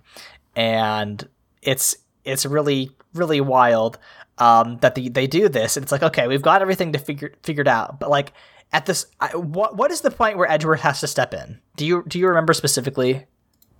[0.56, 1.28] and
[1.60, 3.98] it's it's really really wild
[4.38, 5.76] um, that the, they do this.
[5.76, 8.32] And it's like, okay, we've got everything to figure figured out, but like
[8.72, 11.60] at this, I, what what is the point where Edgeworth has to step in?
[11.76, 13.26] Do you do you remember specifically?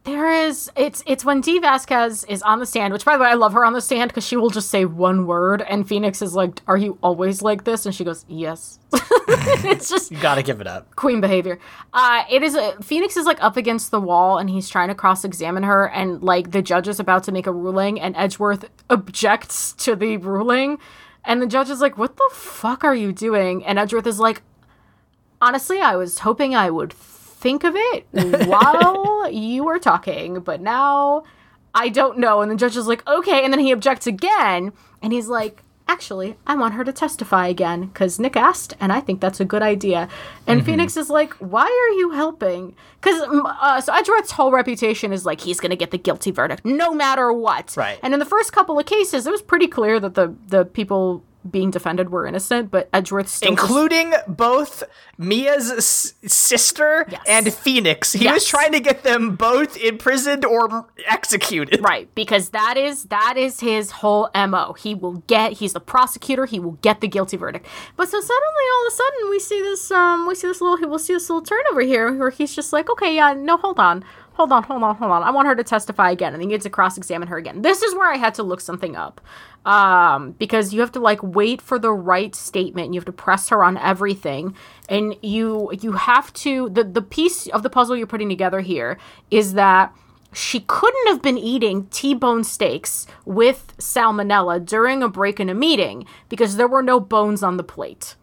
[0.05, 3.29] There is it's it's when Dee Vasquez is on the stand, which by the way
[3.29, 6.21] I love her on the stand because she will just say one word and Phoenix
[6.21, 10.35] is like, "Are you always like this?" and she goes, "Yes." it's just You got
[10.35, 10.97] to give it up.
[10.97, 11.61] queen behavior.
[11.93, 14.95] Uh, it is a, Phoenix is like up against the wall and he's trying to
[14.95, 18.65] cross examine her and like the judge is about to make a ruling and Edgeworth
[18.91, 20.79] objects to the ruling
[21.25, 24.43] and the judge is like, "What the fuck are you doing?" And Edgeworth is like,
[25.41, 26.93] "Honestly, I was hoping I would
[27.43, 28.07] think of it
[28.49, 31.25] while you were talking, but now
[31.75, 32.41] I don't know.
[32.41, 33.45] And the judge is like, okay.
[33.45, 34.73] And then he objects again.
[35.03, 39.01] And he's like, actually, I want her to testify again because Nick asked, and I
[39.01, 40.09] think that's a good idea.
[40.47, 40.67] And Mm-hmm.
[40.67, 42.75] Phoenix is like, why are you helping?
[43.01, 46.65] Because uh, so Edgeworth's whole reputation is like he's going to get the guilty verdict
[46.65, 47.75] no matter what.
[47.77, 47.99] Right.
[48.03, 51.25] And in the first couple of cases, it was pretty clear that the the people
[51.51, 54.83] being defended were innocent, but Edgeworth still just- including both
[55.19, 57.21] Mia's s- sister Yes.
[57.27, 58.13] and Phoenix.
[58.13, 61.81] He was trying to get them both imprisoned or executed.
[61.83, 64.73] Right, because that is that is his whole MO.
[64.75, 67.67] He will get he's the prosecutor, he will get the guilty verdict.
[67.97, 70.89] But so suddenly all of a sudden we see this um we see this little
[70.89, 73.79] we'll see this little turn over here where he's just like, Okay, yeah, no, hold
[73.79, 74.05] on.
[74.35, 75.23] Hold on, hold on, hold on.
[75.23, 77.63] I want her to testify again, and then he gets to cross examine her again.
[77.63, 79.21] This is where I had to look something up.
[79.65, 82.93] Um, because you have to like wait for the right statement.
[82.95, 84.57] You have to press her on everything.
[84.89, 88.99] And you you have to the, the piece of the puzzle you're putting together here
[89.31, 89.95] is that
[90.33, 95.55] she couldn't have been eating T-bone steaks with Sal Manella during a break in a
[95.55, 98.17] meeting because there were no bones on the plate.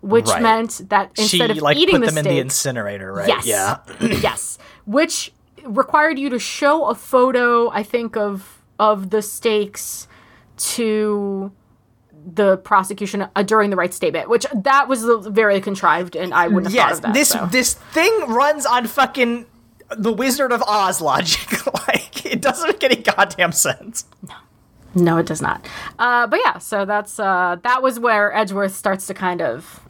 [0.00, 0.42] Which Right.
[0.42, 3.26] meant that She instead of like eating put the them in the incinerator, right?
[3.26, 3.46] Yes.
[3.46, 3.78] Yeah.
[4.00, 4.58] yes.
[4.84, 5.32] Which
[5.64, 10.08] required you to show a photo, I think, of of the steaks
[10.56, 11.52] to
[12.26, 16.66] the prosecution uh, during the right statement, which that was very contrived, and I wouldn't
[16.66, 16.84] have yes.
[16.84, 17.14] thought of that.
[17.14, 17.46] this so.
[17.46, 19.46] this thing runs on fucking
[19.96, 21.66] the Wizard of Oz logic.
[21.88, 24.06] like it doesn't make any goddamn sense.
[24.94, 25.66] No, it does not.
[25.98, 29.80] Uh, but yeah, so that's uh, that was where Edgeworth starts to kind of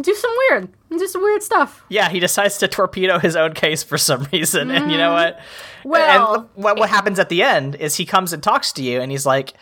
[0.00, 0.68] do some weird,
[1.06, 1.84] some weird stuff.
[1.88, 5.38] Yeah, he decides to torpedo his own case for some reason, and you know what?
[5.38, 5.88] Mm-hmm.
[5.88, 9.00] Well- and what what happens at the end is he comes and talks to you,
[9.00, 9.52] and he's like,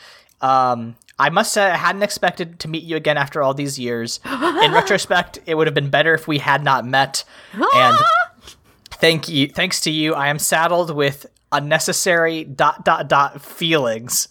[0.41, 4.21] um, "I must say, I hadn't expected to meet you again after all these years.
[4.25, 7.25] In retrospect, it would have been better if we had not met."
[7.75, 7.99] and
[8.91, 14.29] thank you, thanks to you, I am saddled with unnecessary dot dot dot feelings.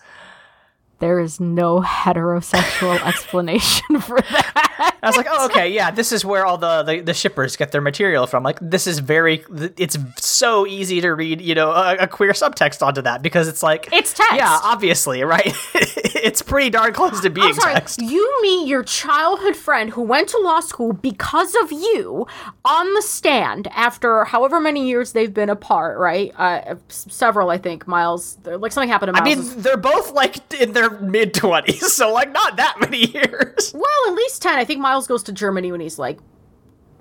[1.00, 4.91] There is no heterosexual explanation for that.
[5.04, 7.72] I was like, oh, okay, yeah, this is where all the, the, the shippers get
[7.72, 8.44] their material from.
[8.44, 9.44] Like, this is very,
[9.78, 13.64] it's so easy to read, you know, a, a queer subtext onto that because it's
[13.64, 14.36] like, It's text.
[14.36, 15.54] Yeah, obviously, right?
[15.74, 18.02] it's pretty darn close to being I'm sorry, text.
[18.02, 22.28] you meet your childhood friend who went to law school because of you
[22.64, 26.32] on the stand after however many years they've been apart, right?
[26.38, 27.88] Uh, several, I think.
[27.88, 32.12] Miles, like something happened to I mean, they're both like in their mid 20s, so
[32.14, 33.72] like not that many years.
[33.74, 34.60] well, at least 10.
[34.60, 36.20] I think Miles goes to Germany when he's like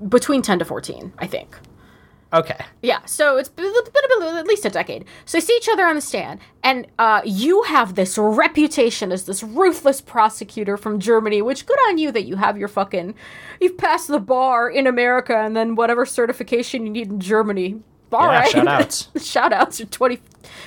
[0.09, 1.57] between 10 to 14, I think.
[2.33, 2.65] Okay.
[2.81, 5.05] Yeah, so it's been been at least a decade.
[5.25, 9.27] So they see each other on the stand, and uh, you have this reputation as
[9.27, 13.15] this ruthless prosecutor from Germany, which good on you that you have your fucking,
[13.61, 17.81] you've passed the bar in America and then whatever certification you need in Germany.
[18.13, 19.09] All Yeah, right, shout outs.
[19.25, 19.81] shout outs.
[19.81, 20.21] You're 20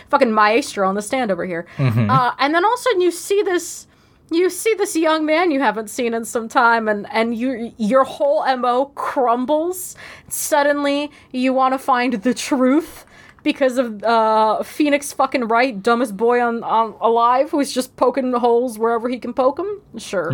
[0.10, 1.66] fucking maestro on the stand over here.
[1.78, 2.10] Mm-hmm.
[2.10, 3.88] Uh, and then all of a sudden you see this
[4.36, 8.04] you see this young man you haven't seen in some time and and you your
[8.04, 9.96] whole mo crumbles.
[10.30, 13.06] Suddenly you want to find the truth
[13.44, 18.80] because of uh phoenix fucking Wright dumbest boy on, on alive who's just poking holes
[18.80, 20.32] wherever he can poke them sure.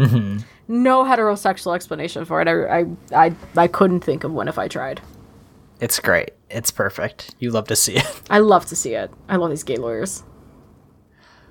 [0.68, 2.48] No heterosexual explanation for it.
[2.48, 2.86] I, I
[3.28, 5.02] i i couldn't think of one if i tried.
[5.80, 6.32] It's great.
[6.50, 7.34] It's perfect.
[7.40, 8.22] You love to see it.
[8.30, 9.12] i love to see it.
[9.28, 10.24] I love these gay lawyers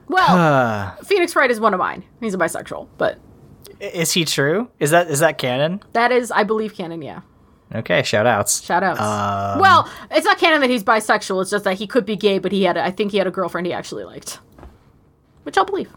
[0.08, 3.18] well phoenix wright is one of mine he's a bisexual but
[3.80, 4.70] Is he true?
[4.80, 5.80] Is that is that canon?
[5.92, 7.20] that is i believe canon yeah
[7.74, 8.62] Okay, shout outs.
[8.64, 8.98] Shout outs.
[9.60, 11.42] well, it's not canon that he's bisexual.
[11.42, 13.26] It's just that he could be gay, but he had, a, I think he had
[13.26, 14.38] a girlfriend he actually liked,
[15.42, 15.90] which I'll believe.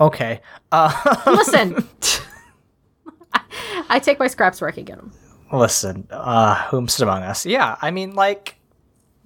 [0.00, 0.40] Okay.
[0.72, 0.90] Uh,
[1.26, 1.86] Listen,
[3.32, 3.40] I,
[3.88, 5.12] I take my scraps where I can get them.
[5.52, 7.46] listen, uh, whomst among us?
[7.46, 8.56] Yeah, I mean, like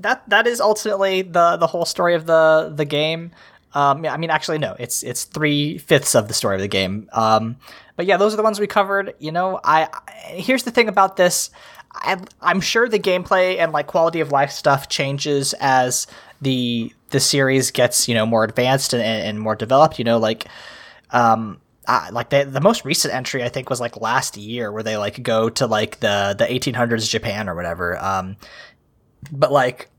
[0.01, 0.29] that.
[0.29, 3.33] That is ultimately the the whole story of the the game.
[3.75, 6.69] Um, yeah, I mean, actually, no, it's it's three fifths of the story of the
[6.69, 7.09] game.
[7.13, 7.57] Um,
[7.97, 9.15] but yeah, those are the ones we covered.
[9.19, 11.51] You know, I, I here's the thing about this.
[11.93, 16.07] I, I'm sure the gameplay and like quality of life stuff changes as
[16.41, 19.99] the the series gets you know more advanced and, and more developed.
[19.99, 20.47] You know, like
[21.11, 24.83] um uh, like the the most recent entry I think was like last year where
[24.83, 27.99] they like go to like the the 1800s Japan or whatever.
[27.99, 28.37] Um,
[29.33, 29.91] but like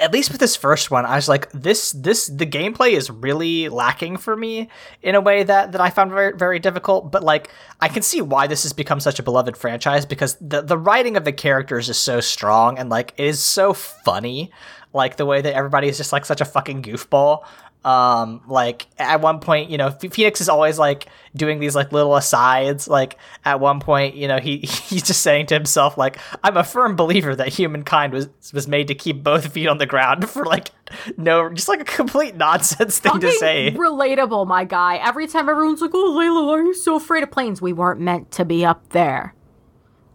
[0.00, 3.68] at least with this first one, I was like, this this the gameplay is really
[3.68, 4.68] lacking for me
[5.02, 7.10] in a way that that I found very very difficult.
[7.10, 7.50] But like,
[7.80, 11.16] I can see why this has become such a beloved franchise because the the writing
[11.16, 14.52] of the characters is so strong and like it is so funny,
[14.92, 17.44] like the way that everybody is just like such a fucking goofball.
[17.84, 21.06] Um, like at one point, you know, Phoenix is always like
[21.36, 22.88] doing these like little asides.
[22.88, 26.64] Like at one point, you know, he he's just saying to himself, like, "I'm a
[26.64, 30.44] firm believer that humankind was was made to keep both feet on the ground for
[30.44, 30.70] like
[31.16, 34.96] no, just like a complete nonsense thing to say." Relatable, my guy.
[34.96, 38.00] Every time everyone's like, "Oh, Leyla, why are you so afraid of planes?" We weren't
[38.00, 39.34] meant to be up there.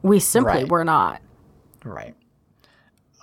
[0.01, 0.69] We simply Right.
[0.69, 1.21] were not.
[1.85, 2.13] Right.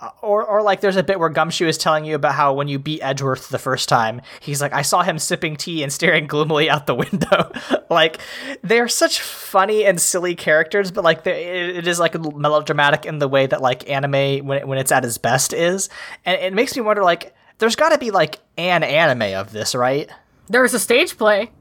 [0.01, 2.67] Uh, Or, or like there's a bit where Gumshoe is telling you about how when
[2.67, 6.25] you beat Edgeworth the first time, he's like, I saw him sipping tea and staring
[6.25, 7.51] gloomily out the window.
[7.89, 8.19] like
[8.63, 13.27] they're such funny and silly characters, but like it, it is like melodramatic in the
[13.27, 15.87] way that like anime when it, when it's at its best is,
[16.25, 19.75] and it makes me wonder like there's got to be like an anime of this,
[19.75, 20.09] right?
[20.47, 21.51] There's a stage play.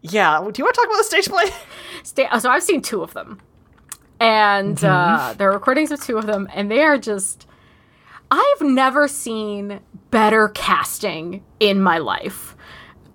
[0.00, 0.38] Yeah.
[0.38, 1.44] Do you want to talk about the stage play?
[2.04, 3.40] Sta- so I've seen two of them,
[4.20, 7.48] and uh, there are recordings of two of them, and they are just.
[8.30, 12.56] I've never seen better casting in my life.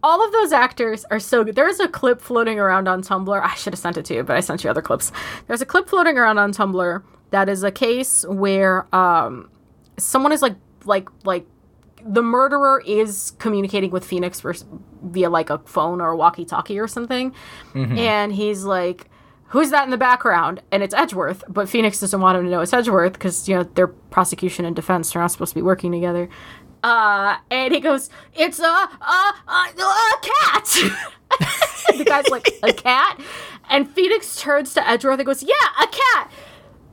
[0.01, 1.55] All of those actors are so good.
[1.55, 3.41] There's a clip floating around on Tumblr.
[3.41, 5.11] I should have sent it to you, but I sent you other clips.
[5.47, 9.49] There's a clip floating around on Tumblr that is a case where um,
[9.97, 10.55] someone is like
[10.85, 11.45] like like
[12.05, 14.41] the murderer is communicating with Phoenix
[15.03, 17.33] via like a phone or a walkie-talkie or something,
[17.75, 19.09] and he's like,
[19.49, 22.61] "Who's that in the background?" And it's Edgeworth, but Phoenix doesn't want him to know
[22.61, 25.91] it's Edgeworth because you know their prosecution and defense They're not supposed to be working
[25.91, 26.29] together.
[26.83, 30.65] Uh, and he goes, "It's a a a, a cat."
[31.97, 33.19] the guy's like, "A cat,"
[33.69, 36.31] and Phoenix turns to Edgeworth and goes, "Yeah, a cat."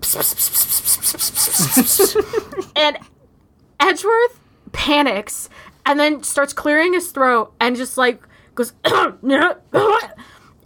[2.76, 2.98] and
[3.80, 4.40] Edgeworth
[4.72, 5.48] panics
[5.84, 8.22] and then starts clearing his throat and just like
[8.54, 8.72] goes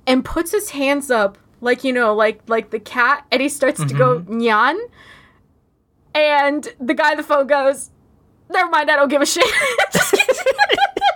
[0.07, 3.85] and puts his hands up like you know like like the cat and he starts
[3.85, 4.79] to go nyan
[6.15, 7.91] and the guy on the phone goes
[8.49, 9.45] never mind i don't give a shit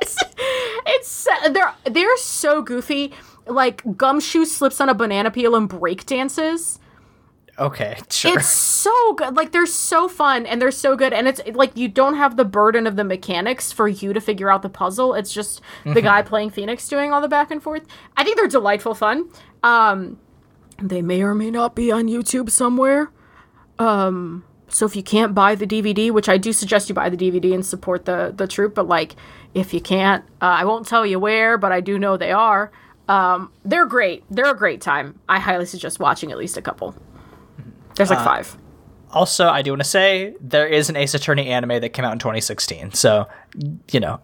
[0.00, 0.18] it's,
[0.86, 3.12] it's they're they're so goofy
[3.46, 6.78] like gumshoe slips on a banana peel and break dances
[7.58, 8.36] Okay, sure.
[8.38, 9.36] it's so good.
[9.36, 11.12] Like they're so fun and they're so good.
[11.12, 14.50] And it's like you don't have the burden of the mechanics for you to figure
[14.50, 15.14] out the puzzle.
[15.14, 17.84] It's just the guy playing Phoenix doing all the back and forth.
[18.16, 19.28] I think they're delightful fun.
[19.62, 20.18] Um
[20.88, 23.10] they may or may not be on YouTube somewhere.
[23.78, 27.16] Um so if you can't buy the DVD, which I do suggest you buy the
[27.16, 29.16] DVD and support the the troupe, but like
[29.54, 32.72] if you can't, uh, I won't tell you where, but I do know they are.
[33.08, 34.24] Um, they're great.
[34.30, 35.20] They're a great time.
[35.28, 36.94] I highly suggest watching at least a couple.
[37.94, 38.56] There's like five.
[39.12, 42.12] Also, I do want to say there is an Ace Attorney anime that came out
[42.12, 43.28] in 2016, so
[43.92, 44.20] you know,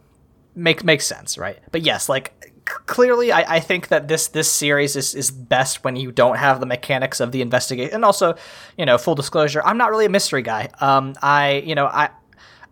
[0.56, 1.58] make makes sense, right?
[1.70, 2.49] But yes, like
[2.86, 6.60] clearly, I, I think that this this series is is best when you don't have
[6.60, 8.34] the mechanics of the investigation, and also,
[8.76, 10.68] you know, full disclosure, I'm not really a mystery guy.
[10.80, 12.10] Um, I you know I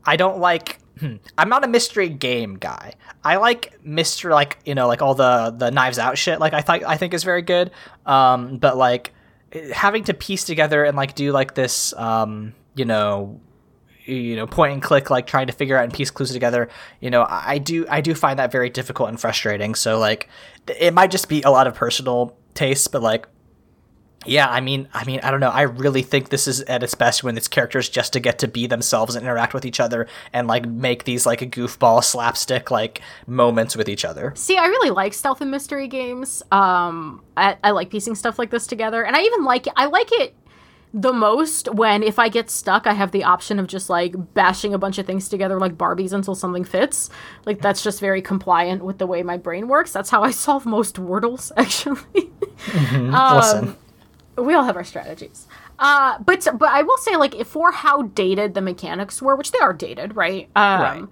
[0.05, 0.79] I don't like.
[0.99, 2.95] hmm, I'm not a mystery game guy.
[3.25, 6.41] I like mystery, like you know, like all the the Knives Out shit.
[6.41, 7.71] Like I thought, I think is very good.
[8.07, 9.13] Um, but like
[9.73, 13.41] having to piece together and like do like this, um, you know,
[14.09, 16.69] you know, point and click, like trying to figure out and piece clues together.
[17.01, 19.75] You know, I do I do find that very difficult and frustrating.
[19.75, 20.29] So like,
[20.79, 23.27] it might just be a lot of personal taste, but like
[24.27, 25.49] yeah, I mean, I mean, I don't know.
[25.49, 28.49] I really think this is at its best when its characters just to get to
[28.49, 32.71] be themselves and interact with each other and like make these like a goofball slapstick
[32.71, 34.33] like moments with each other.
[34.35, 36.43] See, I really like stealth and mystery games.
[36.51, 39.73] Um, I, I like piecing stuff like this together, and I even like it.
[39.77, 40.35] I like it
[40.95, 44.73] the most when if I get stuck, I have the option of just like bashing
[44.73, 47.11] a bunch of things together like Barbies until something fits.
[47.45, 49.93] Like that's just very compliant with the way my brain works.
[49.93, 52.31] That's how I solve most Wordles, actually.
[53.37, 53.77] Listen,
[54.37, 55.47] we all have our strategies.
[55.79, 59.53] Uh, but but I will say like if for how dated the mechanics were, which
[59.53, 60.49] they are dated, right?
[60.57, 61.05] Um, Right.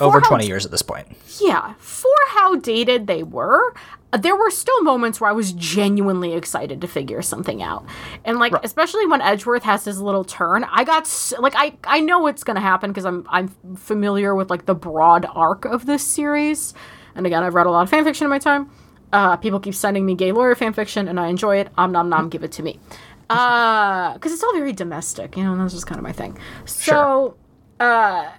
[0.00, 1.06] Over how 20 years at this point.
[1.40, 3.74] yeah, for how dated they were,
[4.12, 7.84] uh, there were still moments where I was genuinely excited to figure something out.
[8.24, 12.00] And like especially when Edgeworth has his little turn, I got s like I I
[12.00, 15.86] know it's going to happen because I'm I'm familiar with like the broad arc of
[15.86, 16.74] this series.
[17.14, 18.70] And again, I've read a lot of fan fiction in my time.
[19.12, 21.68] Uh, people keep sending me gay lawyer fan fiction, and I enjoy it.
[21.76, 22.80] Om nom nom, give it to me.
[23.28, 25.52] Uh, because it's all very domestic, you know.
[25.52, 26.38] And that's just kind of my thing.
[26.64, 27.36] So,
[27.80, 28.30] uh,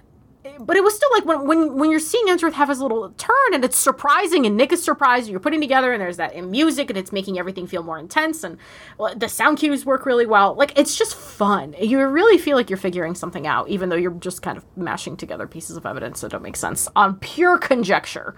[0.60, 3.54] but it was still like when when when you're seeing Edgeworth have his little turn
[3.54, 6.50] and it's surprising and Nick is surprised and you're putting together and there's that in
[6.50, 8.58] music and it's making everything feel more intense and
[8.98, 10.54] well, the sound cues work really well.
[10.54, 11.74] Like it's just fun.
[11.80, 15.16] You really feel like you're figuring something out, even though you're just kind of mashing
[15.16, 18.34] together pieces of evidence that don't make sense on pure conjecture.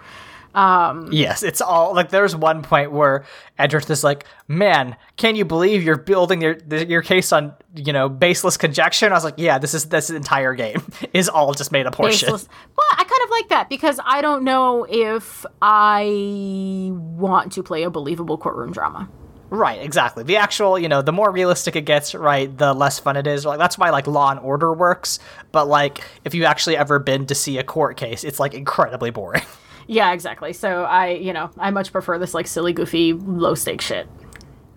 [0.55, 3.25] Um, yes, it's all like there's one point where
[3.57, 8.09] Edgeworth is like, "Man, can you believe you're building your your case on you know
[8.09, 10.81] baseless conjecture?" And I was like, "Yeah, this is this entire game
[11.13, 14.43] is all just made up horseshit." Well, I kind of like that because I don't
[14.43, 19.09] know if I want to play a believable courtroom drama.
[19.49, 20.23] Right, exactly.
[20.23, 23.45] The actual, you know, the more realistic it gets, right, the less fun it is.
[23.45, 25.19] Like that's why like Law and Order works.
[25.51, 29.09] But like, if you've actually ever been to see a court case, it's like incredibly
[29.09, 29.43] boring.
[29.87, 30.53] Yeah, exactly.
[30.53, 34.07] So I, you know, I much prefer this like silly, goofy, low stake shit.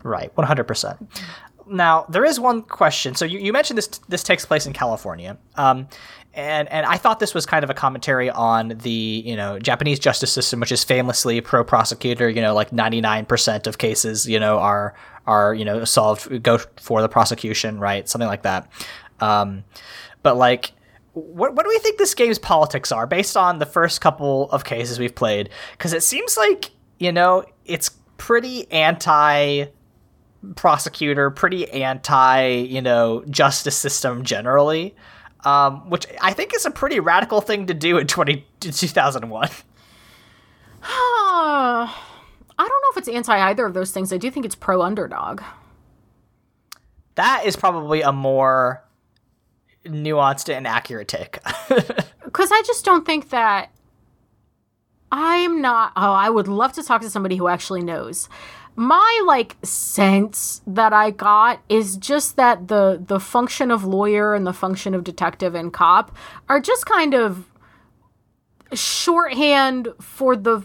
[0.02, 0.98] Right, one hundred percent.
[1.66, 3.14] Now there is one question.
[3.14, 5.88] So you, you mentioned this this takes place in California, um,
[6.32, 9.98] and and I thought this was kind of a commentary on the you know Japanese
[9.98, 12.28] justice system, which is famously pro prosecutor.
[12.28, 14.94] You know, like ninety nine percent of cases, you know, are
[15.26, 18.08] are you know solved go for the prosecution, right?
[18.08, 18.68] Something like that.
[19.20, 19.64] Um,
[20.22, 20.72] but like
[21.12, 24.64] what what do we think this game's politics are based on the first couple of
[24.64, 25.50] cases we've played?
[25.72, 29.66] Because it seems like you know it's pretty anti
[30.56, 34.94] prosecutor, pretty anti you know justice system generally,
[35.44, 39.48] um, which I think is a pretty radical thing to do in 20, 2001.
[40.82, 41.88] I
[42.58, 44.12] don't know if it's anti either of those things.
[44.12, 45.42] I do think it's pro underdog.
[47.16, 48.84] That is probably a more
[49.84, 51.38] nuanced and accurate take.
[52.22, 53.72] Because I just don't think that
[55.10, 55.92] I'm not.
[55.96, 58.28] Oh, I would love to talk to somebody who actually knows.
[58.76, 64.46] My like sense that I got is just that the the function of lawyer and
[64.46, 66.16] the function of detective and cop
[66.48, 67.46] are just kind of
[68.72, 70.64] shorthand for the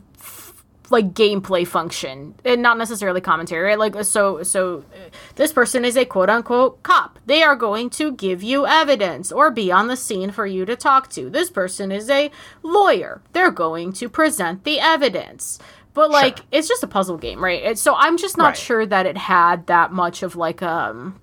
[0.89, 3.79] like gameplay function and not necessarily commentary right?
[3.79, 7.19] Like so so uh, this person is a quote unquote cop.
[7.25, 10.75] They are going to give you evidence or be on the scene for you to
[10.75, 11.29] talk to.
[11.29, 12.31] This person is a
[12.61, 13.21] lawyer.
[13.33, 15.59] They're going to present the evidence.
[15.93, 16.45] But like sure.
[16.51, 17.77] it's just a puzzle game right?
[17.77, 18.57] So i'm just not right.
[18.57, 21.19] sure that it had that much of like um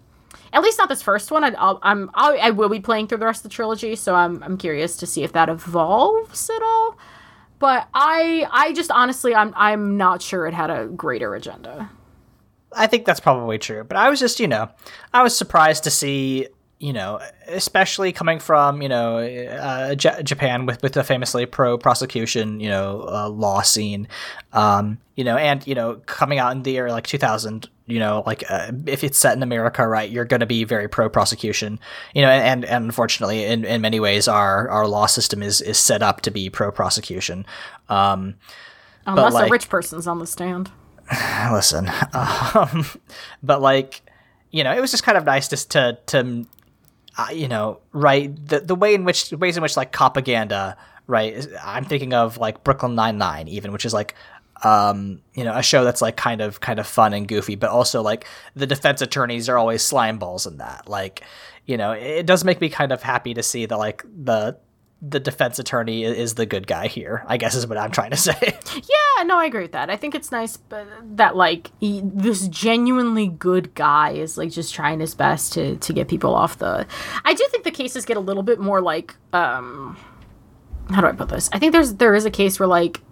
[0.54, 1.44] at least not this first one.
[1.44, 4.14] I, I'll, I'm I'll, I will be playing through the rest of the trilogy, so
[4.14, 6.98] I'm I'm curious to see if that evolves at all
[7.62, 11.88] but I I just honestly I'm I'm not sure it had a greater agenda.
[12.74, 14.68] I think that's probably true, but I was just, you know,
[15.12, 16.48] I was surprised to see,
[16.82, 21.78] you know, especially coming from, you know, uh, J- Japan with with the famously pro
[21.78, 24.08] prosecution, you know, uh, law scene,
[24.52, 28.24] um, you know, and you know, coming out in the year like 2000, you know,
[28.26, 31.78] like uh, if it's set in America, right, you're going to be very pro prosecution,
[32.14, 35.78] you know, and, and unfortunately, in, in many ways, our our law system is is
[35.78, 37.46] set up to be pro prosecution.
[37.88, 38.34] Um,
[39.06, 40.68] Unless like, a rich person's on the stand.
[41.52, 42.84] Listen, um,
[43.40, 44.02] but like,
[44.50, 46.44] you know, it was just kind of nice just to to,
[47.18, 51.46] uh, you know, right the the way in which ways in which like propaganda right?
[51.62, 54.14] I'm thinking of like Brooklyn Nine Nine, even, which is like
[54.62, 57.70] um, you know, a show that's like kind of kind of fun and goofy, but
[57.70, 60.88] also like the defense attorneys are always slime balls in that.
[60.88, 61.22] Like,
[61.66, 64.56] you know, it does make me kind of happy to see that like the
[65.04, 67.24] the defense attorney is the good guy here.
[67.26, 68.58] I guess is what I'm trying to say.
[68.74, 69.90] Yeah, no, I agree with that.
[69.90, 70.58] I think it's nice
[71.02, 75.92] that like he, this genuinely good guy is like just trying his best to to
[75.92, 76.86] get people off the.
[77.24, 79.98] I do think the cases get a little bit more like um,
[80.90, 81.50] how do I put this?
[81.52, 83.02] I think there's there is a case where like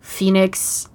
[0.00, 0.88] Phoenix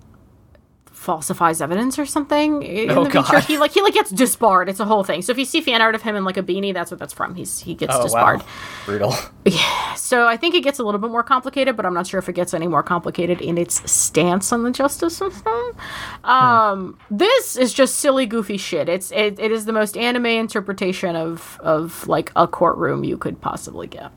[0.99, 3.31] falsifies evidence or something in oh, the future.
[3.31, 3.43] God.
[3.45, 4.67] He like he like gets disbarred.
[4.67, 5.21] It's a whole thing.
[5.21, 7.13] So if you see fan art of him in like a beanie, that's what that's
[7.13, 7.35] from.
[7.35, 8.41] He's he gets oh, disbarred.
[8.41, 8.47] Wow.
[8.85, 9.15] Brutal.
[9.45, 9.95] Yeah.
[9.95, 12.29] So I think it gets a little bit more complicated, but I'm not sure if
[12.29, 15.75] it gets any more complicated in its stance on the justice system.
[16.23, 17.17] Um, hmm.
[17.17, 18.89] this is just silly, goofy shit.
[18.89, 23.41] It's it, it is the most anime interpretation of of like a courtroom you could
[23.41, 24.11] possibly get.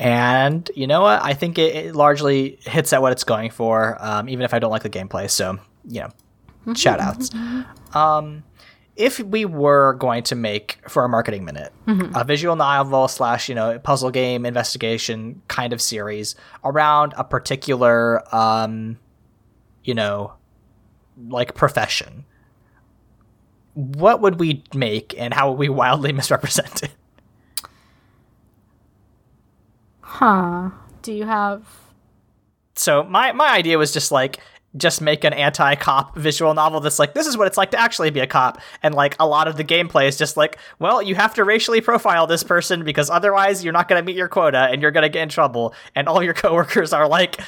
[0.00, 1.22] And you know what?
[1.22, 4.58] I think it, it largely hits at what it's going for, um, even if I
[4.58, 5.30] don't like the gameplay.
[5.30, 7.30] So, you know, shout outs.
[7.92, 8.44] Um,
[8.94, 12.14] if we were going to make for a marketing minute mm-hmm.
[12.14, 18.22] a visual novel slash you know puzzle game investigation kind of series around a particular
[18.32, 18.96] um
[19.82, 20.32] you know
[21.28, 22.24] like profession
[23.74, 26.92] what would we make and how would we wildly misrepresent it
[30.10, 30.70] Huh.
[31.02, 31.62] Do you have
[32.74, 34.40] So my my idea was just like
[34.76, 38.10] just make an anti-cop visual novel that's like this is what it's like to actually
[38.10, 38.58] be a cop.
[38.82, 41.80] And like a lot of the gameplay is just like well you have to racially
[41.80, 45.02] profile this person because otherwise you're not going to meet your quota and you're going
[45.04, 45.74] to get in trouble.
[45.94, 47.40] And all your coworkers are like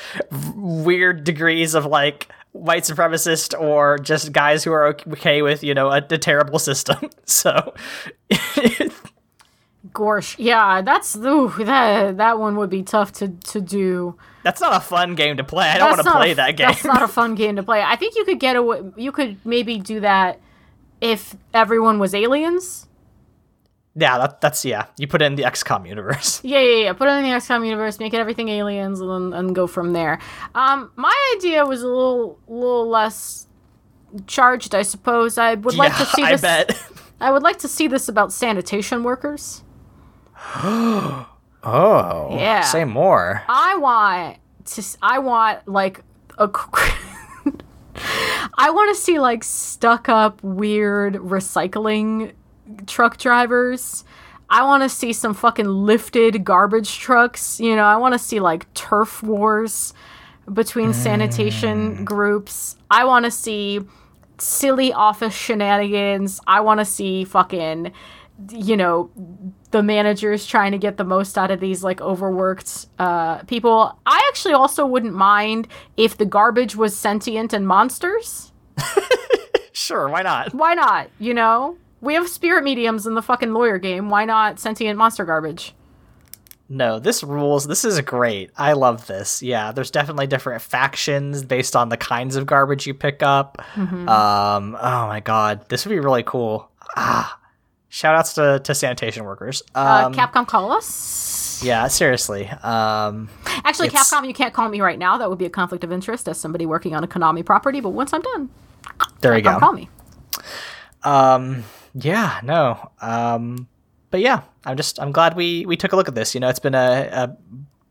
[0.54, 5.90] weird degrees of like white supremacist or just guys who are okay with you know
[5.90, 7.10] a, a terrible system.
[7.24, 7.74] So
[9.92, 10.36] Gorsh.
[10.38, 14.16] Yeah, that's ooh, that that one would be tough to to do.
[14.42, 15.68] That's not a fun game to play.
[15.68, 16.66] I don't want to play a, that game.
[16.68, 17.82] That's not a fun game to play.
[17.82, 18.82] I think you could get away.
[18.96, 20.40] You could maybe do that
[21.00, 22.88] if everyone was aliens.
[23.94, 24.86] Yeah, that, that's yeah.
[24.96, 26.40] You put it in the XCOM universe.
[26.44, 26.92] Yeah, yeah, yeah.
[26.94, 29.92] Put it in the XCOM universe, make it everything aliens, and then and go from
[29.92, 30.18] there.
[30.54, 33.46] Um, my idea was a little, little less
[34.26, 35.36] charged, I suppose.
[35.36, 36.82] I would like to Yeah, see I bet.
[37.20, 39.62] I would like to see this about sanitation workers.
[41.64, 42.62] Oh, Yeah.
[42.62, 43.42] Say more.
[43.48, 44.82] I want to.
[45.00, 46.02] I want like
[46.38, 46.50] a.
[48.54, 52.32] I want to see like stuck up weird recycling
[52.86, 54.04] truck drivers.
[54.50, 57.60] I want to see some fucking lifted garbage trucks.
[57.60, 59.94] You know, I want to see like turf wars
[60.52, 62.04] between sanitation mm.
[62.04, 62.76] groups.
[62.90, 63.80] I want to see
[64.38, 66.40] silly office shenanigans.
[66.46, 67.92] I want to see fucking,
[68.50, 69.10] you know,
[69.70, 73.98] the managers trying to get the most out of these like overworked uh, people.
[74.06, 78.52] I actually also wouldn't mind if the garbage was sentient and monsters.
[79.72, 80.54] Sure, why not?
[80.54, 81.10] Why not?
[81.18, 84.10] You know, we have spirit mediums in the fucking lawyer game.
[84.10, 85.74] Why not sentient monster garbage?
[86.68, 87.66] No, this rules.
[87.66, 88.50] This is great.
[88.56, 89.42] I love this.
[89.42, 93.62] Yeah, there's definitely different factions based on the kinds of garbage you pick up.
[93.74, 94.08] Mm-hmm.
[94.08, 96.70] Um, oh my god, this would be really cool.
[96.96, 97.38] Ah,
[97.92, 99.62] shout outs to, to sanitation workers.
[99.74, 101.62] Uh, Um, Capcom, call us.
[101.62, 102.48] yeah, seriously.
[102.48, 103.28] Um,
[103.64, 105.18] Actually, it's- Capcom, you can't call me right now.
[105.18, 107.80] That would be a conflict of interest as somebody working on a Konami property.
[107.80, 108.48] But once I'm done,
[109.20, 109.58] there you go.
[109.58, 109.90] call me.
[111.04, 111.64] Um,
[111.94, 112.90] yeah, no.
[113.00, 113.68] Um,
[114.10, 116.34] but yeah, I'm just I'm glad we we took a look at this.
[116.34, 117.36] You know, it's been a, a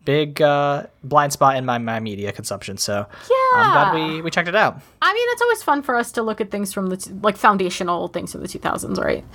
[0.05, 2.77] big uh, blind spot in my, my media consumption.
[2.77, 4.79] So yeah, I'm glad we we checked it out.
[5.01, 7.37] I mean, it's always fun for us to look at things from the t- like
[7.37, 9.25] foundational things from the 2000s, right?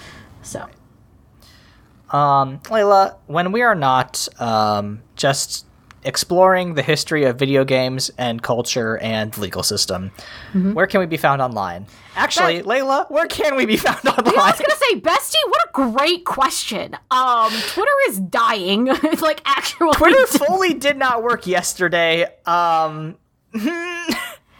[0.47, 0.67] So
[2.17, 5.67] Um, Leyla, when we are not um, just
[6.05, 10.13] exploring the history of video games and culture and legal system,
[10.53, 11.87] where can we be found online?
[12.15, 14.39] Actually, Leyla, where can we be found online?
[14.39, 16.97] I was gonna say, Bestie, what a great question.
[17.11, 18.87] Um, Twitter is dying.
[18.91, 22.25] it's like actually Twitter fully did not work yesterday.
[22.47, 23.17] Um,
[23.53, 24.07] yeah,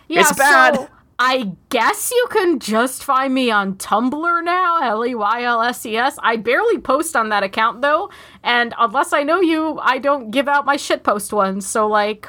[0.09, 0.75] it's bad.
[0.75, 5.63] So I guess you can just find me on Tumblr now, L E Y L
[5.63, 6.19] S E S.
[6.23, 8.11] I barely post on that account though,
[8.43, 11.67] and unless I know you, I don't give out my shitpost ones.
[11.67, 12.29] So like,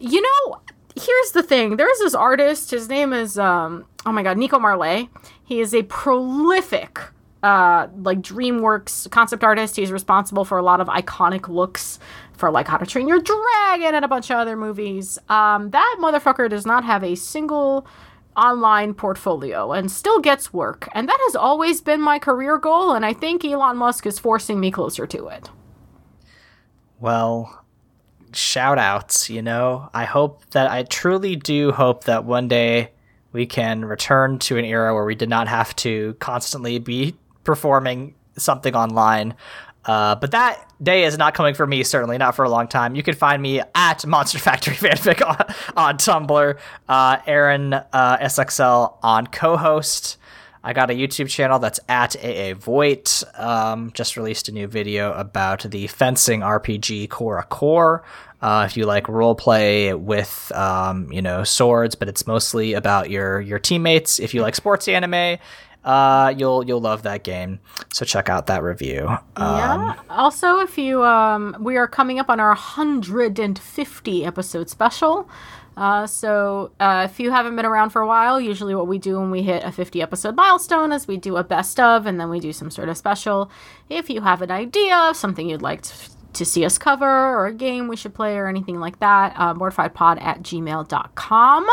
[0.00, 0.60] you know,
[0.96, 1.76] here's the thing.
[1.76, 2.72] There's this artist.
[2.72, 3.86] His name is um.
[4.04, 5.08] Oh my god, Nico Marlet.
[5.44, 6.98] He is a prolific.
[7.42, 9.74] Uh, like DreamWorks concept artist.
[9.74, 11.98] He's responsible for a lot of iconic looks
[12.42, 15.16] for like How to Train Your Dragon and a bunch of other movies.
[15.28, 17.86] Um, that motherfucker does not have a single
[18.36, 20.88] online portfolio and still gets work.
[20.92, 22.94] And that has always been my career goal.
[22.94, 25.50] And I think Elon Musk is forcing me closer to it.
[26.98, 27.64] well,
[28.32, 29.88] shout outs, you know.
[29.94, 32.90] I hope that I truly do hope that one day
[33.30, 37.14] we can return to an era where we did not have to constantly be
[37.44, 39.36] performing something online.
[39.84, 42.94] Uh, but that day is not coming for me, certainly not for a long time.
[42.94, 46.58] You can find me at Monster Factory Fanfic on, on Tumblr,
[46.88, 50.18] uh, Aaron uh, SXL on co host.
[50.64, 53.24] I got a YouTube channel that's at AA Voigt.
[53.34, 58.04] Um, just released a new video about the fencing RPG Cora Core.
[58.40, 63.40] Uh, if you like roleplay with, um, you know, swords, but it's mostly about your
[63.40, 64.20] your teammates.
[64.20, 65.38] If you like sports anime,
[65.84, 67.60] uh, you'll you'll love that game.
[67.92, 69.08] So check out that review.
[69.36, 69.94] Um, Yeah.
[70.10, 75.28] Also, if you, um, we are coming up on our 150 episode special.
[75.74, 79.18] Uh, so uh, if you haven't been around for a while, usually what we do
[79.18, 82.28] when we hit a 50 episode milestone is we do a best of and then
[82.28, 83.50] we do some sort of special.
[83.88, 85.94] If you have an idea of something you'd like to,
[86.34, 89.54] to see us cover or a game we should play or anything like that, uh,
[89.54, 91.66] mortifiedpod at gmail.com.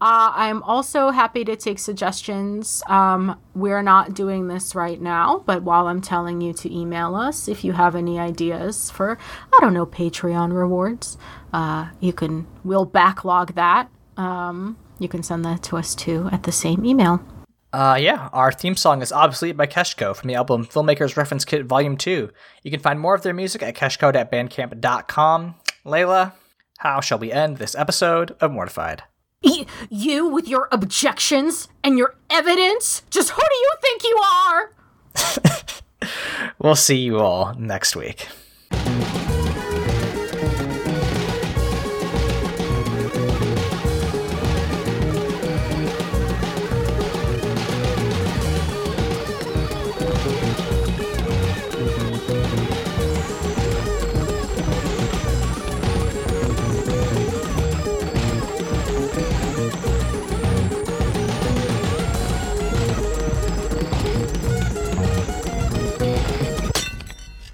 [0.00, 2.82] Uh, I'm also happy to take suggestions.
[2.88, 7.46] Um, we're not doing this right now, but while I'm telling you to email us,
[7.46, 9.16] if you have any ideas for,
[9.52, 11.16] I don't know, Patreon rewards,
[11.52, 13.88] uh, you can, we'll backlog that.
[14.16, 17.24] Um, you can send that to us too at the same email.
[17.72, 21.64] Uh, yeah, our theme song is Obsolete by Keshco from the album Filmmakers Reference Kit
[21.64, 22.30] Volume 2.
[22.62, 25.54] You can find more of their music at keshcode.bandcamp.com.
[25.86, 26.32] Leyla,
[26.78, 29.04] how shall we end this episode of Mortified?
[29.90, 33.02] You with your objections and your evidence?
[33.10, 34.72] Just who do you think you are?
[36.58, 38.28] We'll see you all next week.